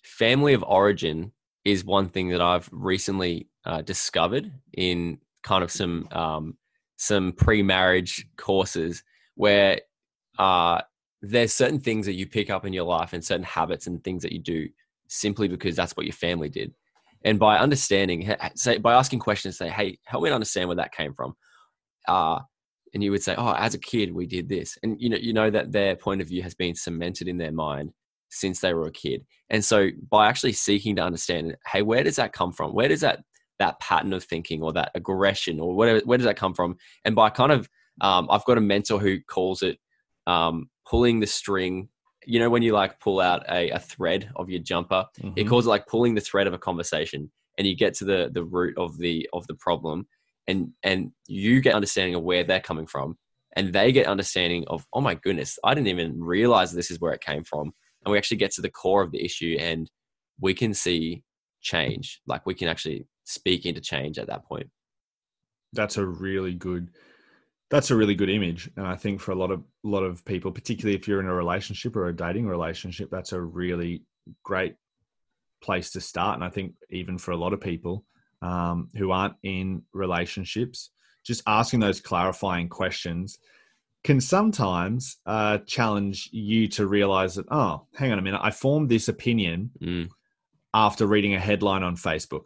family 0.04 0.54
of 0.54 0.64
origin 0.64 1.32
is 1.66 1.84
one 1.84 2.08
thing 2.08 2.30
that 2.30 2.42
i've 2.42 2.70
recently 2.72 3.48
uh, 3.66 3.82
discovered 3.82 4.52
in 4.74 5.18
kind 5.44 5.64
of 5.64 5.72
some 5.72 6.08
um, 6.12 6.58
some 6.98 7.32
pre-marriage 7.32 8.26
courses 8.38 9.04
where 9.36 9.82
uh, 10.38 10.82
there's 11.22 11.54
certain 11.54 11.80
things 11.80 12.06
that 12.06 12.14
you 12.14 12.26
pick 12.26 12.50
up 12.50 12.66
in 12.66 12.74
your 12.74 12.86
life 12.86 13.14
and 13.14 13.24
certain 13.24 13.44
habits 13.44 13.88
and 13.88 14.04
things 14.04 14.24
that 14.24 14.32
you 14.32 14.40
do 14.40 14.68
simply 15.08 15.48
because 15.48 15.76
that's 15.76 15.96
what 15.98 16.06
your 16.06 16.14
family 16.14 16.50
did. 16.50 16.74
And 17.26 17.38
by 17.38 17.58
understanding, 17.58 18.34
say 18.56 18.78
by 18.78 18.94
asking 18.94 19.20
questions, 19.20 19.58
say, 19.58 19.70
"Hey, 19.70 20.00
help 20.06 20.24
me 20.24 20.30
understand 20.30 20.70
where 20.70 20.78
that 20.78 20.94
came 20.94 21.14
from," 21.14 21.36
uh, 22.08 22.40
and 22.94 23.04
you 23.04 23.12
would 23.12 23.24
say, 23.24 23.36
"Oh, 23.38 23.54
as 23.54 23.74
a 23.74 23.80
kid, 23.80 24.14
we 24.14 24.26
did 24.26 24.48
this," 24.48 24.78
and 24.84 24.96
you 25.02 25.10
know, 25.10 25.18
you 25.18 25.34
know 25.34 25.50
that 25.50 25.72
their 25.72 25.96
point 25.96 26.22
of 26.22 26.28
view 26.28 26.42
has 26.44 26.56
been 26.56 26.76
cemented 26.76 27.28
in 27.28 27.38
their 27.38 27.52
mind 27.52 27.92
since 28.30 28.62
they 28.62 28.74
were 28.74 28.88
a 28.88 28.92
kid. 28.92 29.26
And 29.50 29.66
so, 29.66 29.90
by 30.10 30.28
actually 30.28 30.54
seeking 30.54 30.96
to 30.96 31.04
understand, 31.04 31.58
hey, 31.68 31.82
where 31.82 32.04
does 32.04 32.16
that 32.18 32.32
come 32.32 32.54
from? 32.54 32.74
Where 32.74 32.88
does 32.88 33.02
that 33.02 33.24
that 33.60 33.80
pattern 33.82 34.14
of 34.14 34.24
thinking 34.24 34.64
or 34.64 34.72
that 34.74 34.92
aggression 34.96 35.60
or 35.60 35.76
whatever, 35.76 36.00
where 36.06 36.18
does 36.18 36.26
that 36.26 36.38
come 36.38 36.54
from? 36.54 36.78
And 37.04 37.16
by 37.16 37.30
kind 37.30 37.52
of 37.52 37.68
Um, 38.02 38.28
I've 38.32 38.46
got 38.46 38.58
a 38.58 38.62
mentor 38.62 39.00
who 39.00 39.20
calls 39.28 39.62
it 39.62 39.78
um, 40.26 40.70
pulling 40.90 41.20
the 41.20 41.28
string. 41.28 41.90
You 42.26 42.40
know, 42.40 42.50
when 42.50 42.64
you 42.64 42.74
like 42.74 43.00
pull 43.00 43.20
out 43.20 43.44
a, 43.50 43.70
a 43.70 43.80
thread 43.80 44.30
of 44.36 44.50
your 44.50 44.60
jumper, 44.60 45.06
mm-hmm. 45.22 45.34
he 45.36 45.46
calls 45.46 45.66
it 45.66 45.70
like 45.70 45.88
pulling 45.88 46.16
the 46.16 46.22
thread 46.22 46.48
of 46.48 46.54
a 46.54 46.58
conversation, 46.58 47.32
and 47.58 47.68
you 47.68 47.76
get 47.76 47.94
to 47.96 48.06
the 48.06 48.30
the 48.34 48.44
root 48.44 48.78
of 48.78 48.98
the 48.98 49.28
of 49.34 49.48
the 49.48 49.56
problem, 49.56 50.08
and 50.48 50.72
and 50.84 51.12
you 51.28 51.62
get 51.62 51.76
understanding 51.76 52.16
of 52.16 52.24
where 52.24 52.44
they're 52.44 52.60
coming 52.60 52.88
from, 52.88 53.18
and 53.56 53.74
they 53.74 53.92
get 53.92 54.08
understanding 54.08 54.66
of 54.68 54.86
oh 54.94 55.02
my 55.02 55.16
goodness, 55.16 55.58
I 55.64 55.74
didn't 55.74 55.88
even 55.88 56.22
realize 56.22 56.72
this 56.72 56.92
is 56.92 57.00
where 57.00 57.14
it 57.14 57.22
came 57.22 57.44
from, 57.44 57.72
and 58.04 58.12
we 58.12 58.18
actually 58.18 58.38
get 58.38 58.52
to 58.54 58.62
the 58.62 58.72
core 58.72 59.02
of 59.02 59.12
the 59.12 59.24
issue, 59.24 59.56
and 59.60 59.90
we 60.40 60.54
can 60.54 60.74
see 60.74 61.24
change. 61.62 62.22
Like 62.28 62.46
we 62.46 62.54
can 62.54 62.68
actually 62.68 63.06
speak 63.24 63.66
into 63.66 63.82
change 63.82 64.18
at 64.18 64.28
that 64.28 64.46
point. 64.46 64.70
That's 65.74 65.98
a 65.98 66.06
really 66.06 66.56
good 66.56 66.90
that's 67.70 67.92
a 67.92 67.96
really 67.96 68.16
good 68.16 68.30
image. 68.30 68.70
And 68.78 68.88
i 68.88 68.96
think 68.96 69.20
for 69.22 69.32
a 69.32 69.36
lot 69.36 69.52
of 69.52 69.60
a 69.60 69.88
lot 69.88 70.04
of 70.04 70.26
people 70.26 70.52
particularly 70.52 70.96
if 70.96 71.08
you're 71.08 71.20
in 71.20 71.28
a 71.28 71.34
relationship 71.34 71.96
or 71.96 72.08
a 72.08 72.16
dating 72.16 72.48
relationship 72.48 73.10
that's 73.10 73.34
a 73.34 73.42
really 73.42 74.04
great 74.44 74.76
place 75.62 75.92
to 75.92 76.02
start. 76.02 76.36
And 76.36 76.44
i 76.44 76.50
think 76.50 76.74
even 76.90 77.18
for 77.18 77.32
a 77.32 77.38
lot 77.38 77.54
of 77.54 77.62
people 77.62 78.06
um, 78.42 78.90
who 78.96 79.12
aren't 79.12 79.36
in 79.44 79.84
relationships 79.94 80.92
just 81.24 81.44
asking 81.46 81.82
those 81.82 82.00
clarifying 82.00 82.70
questions 82.70 83.40
can 84.06 84.22
sometimes 84.22 85.18
uh, 85.26 85.58
challenge 85.68 86.30
you 86.32 86.70
to 86.70 86.88
realize 86.88 87.36
that 87.36 87.46
oh 87.52 87.86
hang 87.96 88.12
on 88.12 88.20
a 88.20 88.22
minute 88.22 88.40
i 88.42 88.52
formed 88.52 88.90
this 88.90 89.10
opinion 89.10 89.70
mm. 89.82 90.10
after 90.74 91.06
reading 91.06 91.36
a 91.36 91.40
headline 91.40 91.84
on 91.84 91.96
facebook 91.96 92.46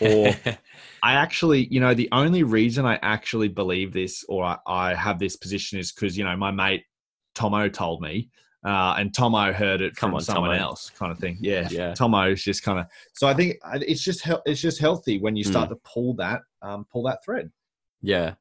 or 0.00 0.34
I 1.02 1.14
actually, 1.14 1.66
you 1.70 1.80
know, 1.80 1.94
the 1.94 2.08
only 2.12 2.42
reason 2.42 2.84
I 2.86 2.98
actually 3.02 3.48
believe 3.48 3.92
this 3.92 4.24
or 4.28 4.44
I, 4.44 4.58
I 4.66 4.94
have 4.94 5.18
this 5.18 5.36
position 5.36 5.78
is 5.78 5.92
because, 5.92 6.16
you 6.16 6.24
know, 6.24 6.36
my 6.36 6.50
mate 6.50 6.84
Tomo 7.34 7.68
told 7.68 8.02
me. 8.02 8.30
Uh, 8.64 8.96
and 8.98 9.14
Tomo 9.14 9.52
heard 9.52 9.80
it 9.80 9.94
Come 9.94 10.10
from 10.10 10.16
on, 10.16 10.20
someone 10.20 10.50
Tomo. 10.50 10.60
else, 10.60 10.90
kind 10.90 11.12
of 11.12 11.18
thing. 11.18 11.38
Yeah, 11.40 11.68
yeah. 11.70 11.94
Tomo 11.94 12.32
is 12.32 12.42
just 12.42 12.64
kind 12.64 12.80
of. 12.80 12.86
So 13.14 13.28
I 13.28 13.32
think 13.32 13.56
it's 13.64 14.02
just 14.02 14.28
it's 14.44 14.60
just 14.60 14.80
healthy 14.80 15.20
when 15.20 15.36
you 15.36 15.44
start 15.44 15.68
mm. 15.68 15.74
to 15.74 15.76
pull 15.84 16.14
that 16.14 16.40
um, 16.60 16.84
pull 16.92 17.04
that 17.04 17.24
thread. 17.24 17.52
Yeah, 18.02 18.34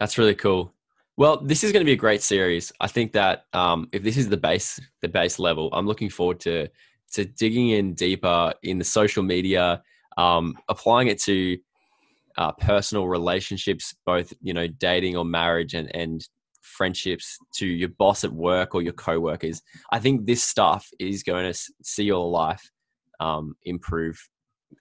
that's 0.00 0.16
really 0.16 0.34
cool. 0.34 0.72
Well, 1.18 1.36
this 1.36 1.62
is 1.62 1.72
going 1.72 1.82
to 1.82 1.88
be 1.88 1.92
a 1.92 1.96
great 1.96 2.22
series. 2.22 2.72
I 2.80 2.88
think 2.88 3.12
that 3.12 3.44
um, 3.52 3.88
if 3.92 4.02
this 4.02 4.16
is 4.16 4.30
the 4.30 4.36
base 4.38 4.80
the 5.02 5.08
base 5.08 5.38
level, 5.38 5.68
I'm 5.74 5.86
looking 5.86 6.08
forward 6.08 6.40
to 6.40 6.68
to 7.12 7.24
digging 7.26 7.68
in 7.68 7.92
deeper 7.92 8.54
in 8.62 8.78
the 8.78 8.84
social 8.84 9.22
media 9.22 9.82
um, 10.16 10.54
applying 10.68 11.08
it 11.08 11.20
to 11.22 11.58
uh, 12.36 12.52
personal 12.52 13.06
relationships, 13.08 13.94
both 14.04 14.32
you 14.40 14.54
know 14.54 14.66
dating 14.66 15.16
or 15.16 15.24
marriage, 15.24 15.74
and 15.74 15.94
and 15.94 16.26
friendships 16.60 17.38
to 17.54 17.66
your 17.66 17.90
boss 17.90 18.24
at 18.24 18.32
work 18.32 18.74
or 18.74 18.82
your 18.82 18.92
co-workers. 18.94 19.62
I 19.92 19.98
think 19.98 20.26
this 20.26 20.42
stuff 20.42 20.88
is 20.98 21.22
going 21.22 21.52
to 21.52 21.58
see 21.82 22.04
your 22.04 22.28
life 22.28 22.70
um, 23.20 23.54
improve 23.64 24.18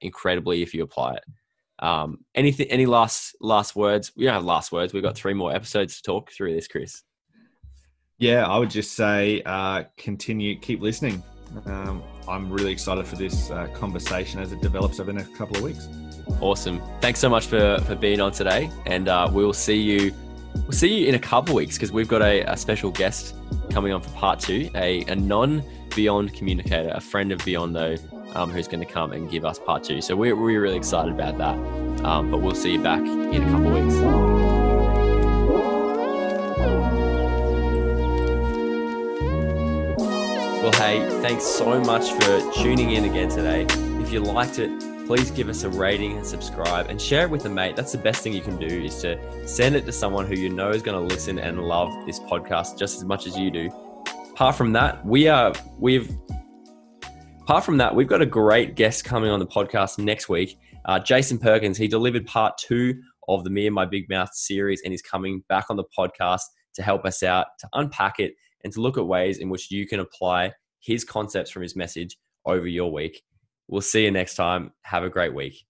incredibly 0.02 0.62
if 0.62 0.74
you 0.74 0.84
apply 0.84 1.16
it. 1.16 1.24
Um, 1.80 2.20
anything? 2.34 2.68
Any 2.68 2.86
last 2.86 3.36
last 3.42 3.76
words? 3.76 4.12
We 4.16 4.26
don't 4.26 4.34
have 4.34 4.46
last 4.46 4.72
words. 4.72 4.94
We've 4.94 5.04
got 5.04 5.16
three 5.16 5.34
more 5.34 5.54
episodes 5.54 5.98
to 5.98 6.04
talk 6.04 6.32
through 6.32 6.54
this, 6.54 6.68
Chris. 6.68 7.04
Yeah, 8.20 8.48
I 8.48 8.58
would 8.58 8.70
just 8.70 8.94
say 8.94 9.42
uh, 9.46 9.84
continue, 9.98 10.58
keep 10.58 10.82
listening. 10.82 11.22
Um, 11.66 12.04
I'm 12.28 12.50
really 12.52 12.72
excited 12.72 13.06
for 13.06 13.16
this 13.16 13.52
uh, 13.52 13.68
conversation 13.68 14.40
as 14.40 14.52
it 14.52 14.62
develops 14.62 15.00
over 15.00 15.12
the 15.12 15.20
next 15.20 15.36
couple 15.36 15.58
of 15.58 15.64
weeks. 15.64 15.88
Awesome. 16.40 16.82
Thanks 17.02 17.20
so 17.20 17.30
much 17.30 17.48
for, 17.48 17.80
for 17.86 17.96
being 17.96 18.22
on 18.22 18.32
today. 18.32 18.70
And 18.86 19.08
uh, 19.08 19.30
we'll 19.32 19.54
see 19.54 19.78
you 19.78 20.14
we'll 20.56 20.72
see 20.72 21.00
you 21.00 21.08
in 21.08 21.16
a 21.16 21.20
couple 21.20 21.52
of 21.52 21.56
weeks 21.56 21.76
because 21.76 21.92
we've 21.92 22.08
got 22.08 22.22
a, 22.22 22.42
a, 22.42 22.56
special 22.56 22.92
guest 22.92 23.36
coming 23.72 23.92
on 23.92 24.02
for 24.02 24.10
part 24.12 24.40
two, 24.40 24.70
a, 24.76 25.04
a 25.06 25.16
non 25.16 25.64
Beyond 25.96 26.34
communicator, 26.34 26.92
a 26.96 27.00
friend 27.00 27.32
of 27.32 27.44
Beyond 27.46 27.76
though, 27.76 27.96
um, 28.34 28.50
who's 28.50 28.68
going 28.68 28.84
to 28.84 28.92
come 28.92 29.12
and 29.12 29.30
give 29.30 29.46
us 29.46 29.60
part 29.60 29.84
two. 29.84 30.02
So 30.02 30.16
we're, 30.16 30.36
we're 30.36 30.60
really 30.60 30.78
excited 30.78 31.14
about 31.14 31.38
that. 31.38 31.56
Um, 32.04 32.32
but 32.32 32.40
we'll 32.40 32.56
see 32.56 32.74
you 32.74 32.82
back 32.82 33.02
in 33.02 33.44
a 33.44 33.52
couple 33.52 33.76
of 33.76 33.84
weeks. 33.84 34.33
Hey, 40.84 41.00
thanks 41.22 41.46
so 41.46 41.80
much 41.80 42.12
for 42.12 42.52
tuning 42.56 42.92
in 42.92 43.06
again 43.06 43.30
today. 43.30 43.66
If 44.02 44.12
you 44.12 44.20
liked 44.20 44.60
it, 44.60 44.70
please 45.08 45.32
give 45.32 45.48
us 45.48 45.64
a 45.64 45.70
rating 45.70 46.18
and 46.18 46.26
subscribe 46.26 46.90
and 46.90 47.02
share 47.02 47.24
it 47.24 47.30
with 47.30 47.46
a 47.46 47.50
mate. 47.50 47.78
That's 47.78 47.94
the 47.94 48.00
best 48.00 48.22
thing 48.22 48.34
you 48.34 48.42
can 48.42 48.58
do 48.58 48.68
is 48.68 49.02
to 49.02 49.48
send 49.48 49.78
it 49.78 49.86
to 49.86 49.94
someone 49.94 50.28
who 50.28 50.36
you 50.36 50.50
know 50.50 50.72
is 50.72 50.82
going 50.82 51.00
to 51.00 51.16
listen 51.16 51.40
and 51.40 51.64
love 51.64 52.06
this 52.06 52.20
podcast 52.20 52.78
just 52.78 52.98
as 52.98 53.06
much 53.06 53.28
as 53.28 53.38
you 53.38 53.50
do. 53.50 53.70
Apart 54.32 54.56
from 54.56 54.74
that, 54.74 55.06
we 55.06 55.30
are 55.30 55.54
we've 55.80 56.12
apart 57.44 57.64
from 57.64 57.78
that, 57.78 57.96
we've 57.96 58.10
got 58.10 58.22
a 58.22 58.26
great 58.26 58.76
guest 58.76 59.06
coming 59.06 59.30
on 59.30 59.40
the 59.40 59.48
podcast 59.48 60.00
next 60.00 60.28
week. 60.28 60.60
Uh, 60.84 61.00
Jason 61.00 61.38
Perkins, 61.38 61.78
he 61.78 61.88
delivered 61.88 62.26
part 62.26 62.58
two 62.58 63.02
of 63.30 63.46
the 63.46 63.50
Me 63.50 63.68
and 63.68 63.74
My 63.74 63.86
Big 63.86 64.10
Mouth 64.10 64.34
series 64.34 64.82
and 64.84 64.92
he's 64.92 65.02
coming 65.02 65.46
back 65.48 65.68
on 65.70 65.78
the 65.78 65.86
podcast 65.98 66.42
to 66.74 66.84
help 66.84 67.06
us 67.06 67.24
out, 67.24 67.46
to 67.60 67.70
unpack 67.72 68.20
it, 68.20 68.34
and 68.66 68.74
to 68.74 68.82
look 68.82 68.98
at 68.98 69.08
ways 69.08 69.38
in 69.38 69.50
which 69.50 69.72
you 69.72 69.88
can 69.88 70.02
apply 70.02 70.52
his 70.84 71.04
concepts 71.04 71.50
from 71.50 71.62
his 71.62 71.76
message 71.76 72.18
over 72.46 72.68
your 72.68 72.92
week. 72.92 73.24
We'll 73.68 73.82
see 73.82 74.04
you 74.04 74.12
next 74.12 74.36
time. 74.36 74.74
Have 74.84 75.04
a 75.04 75.10
great 75.10 75.34
week. 75.34 75.66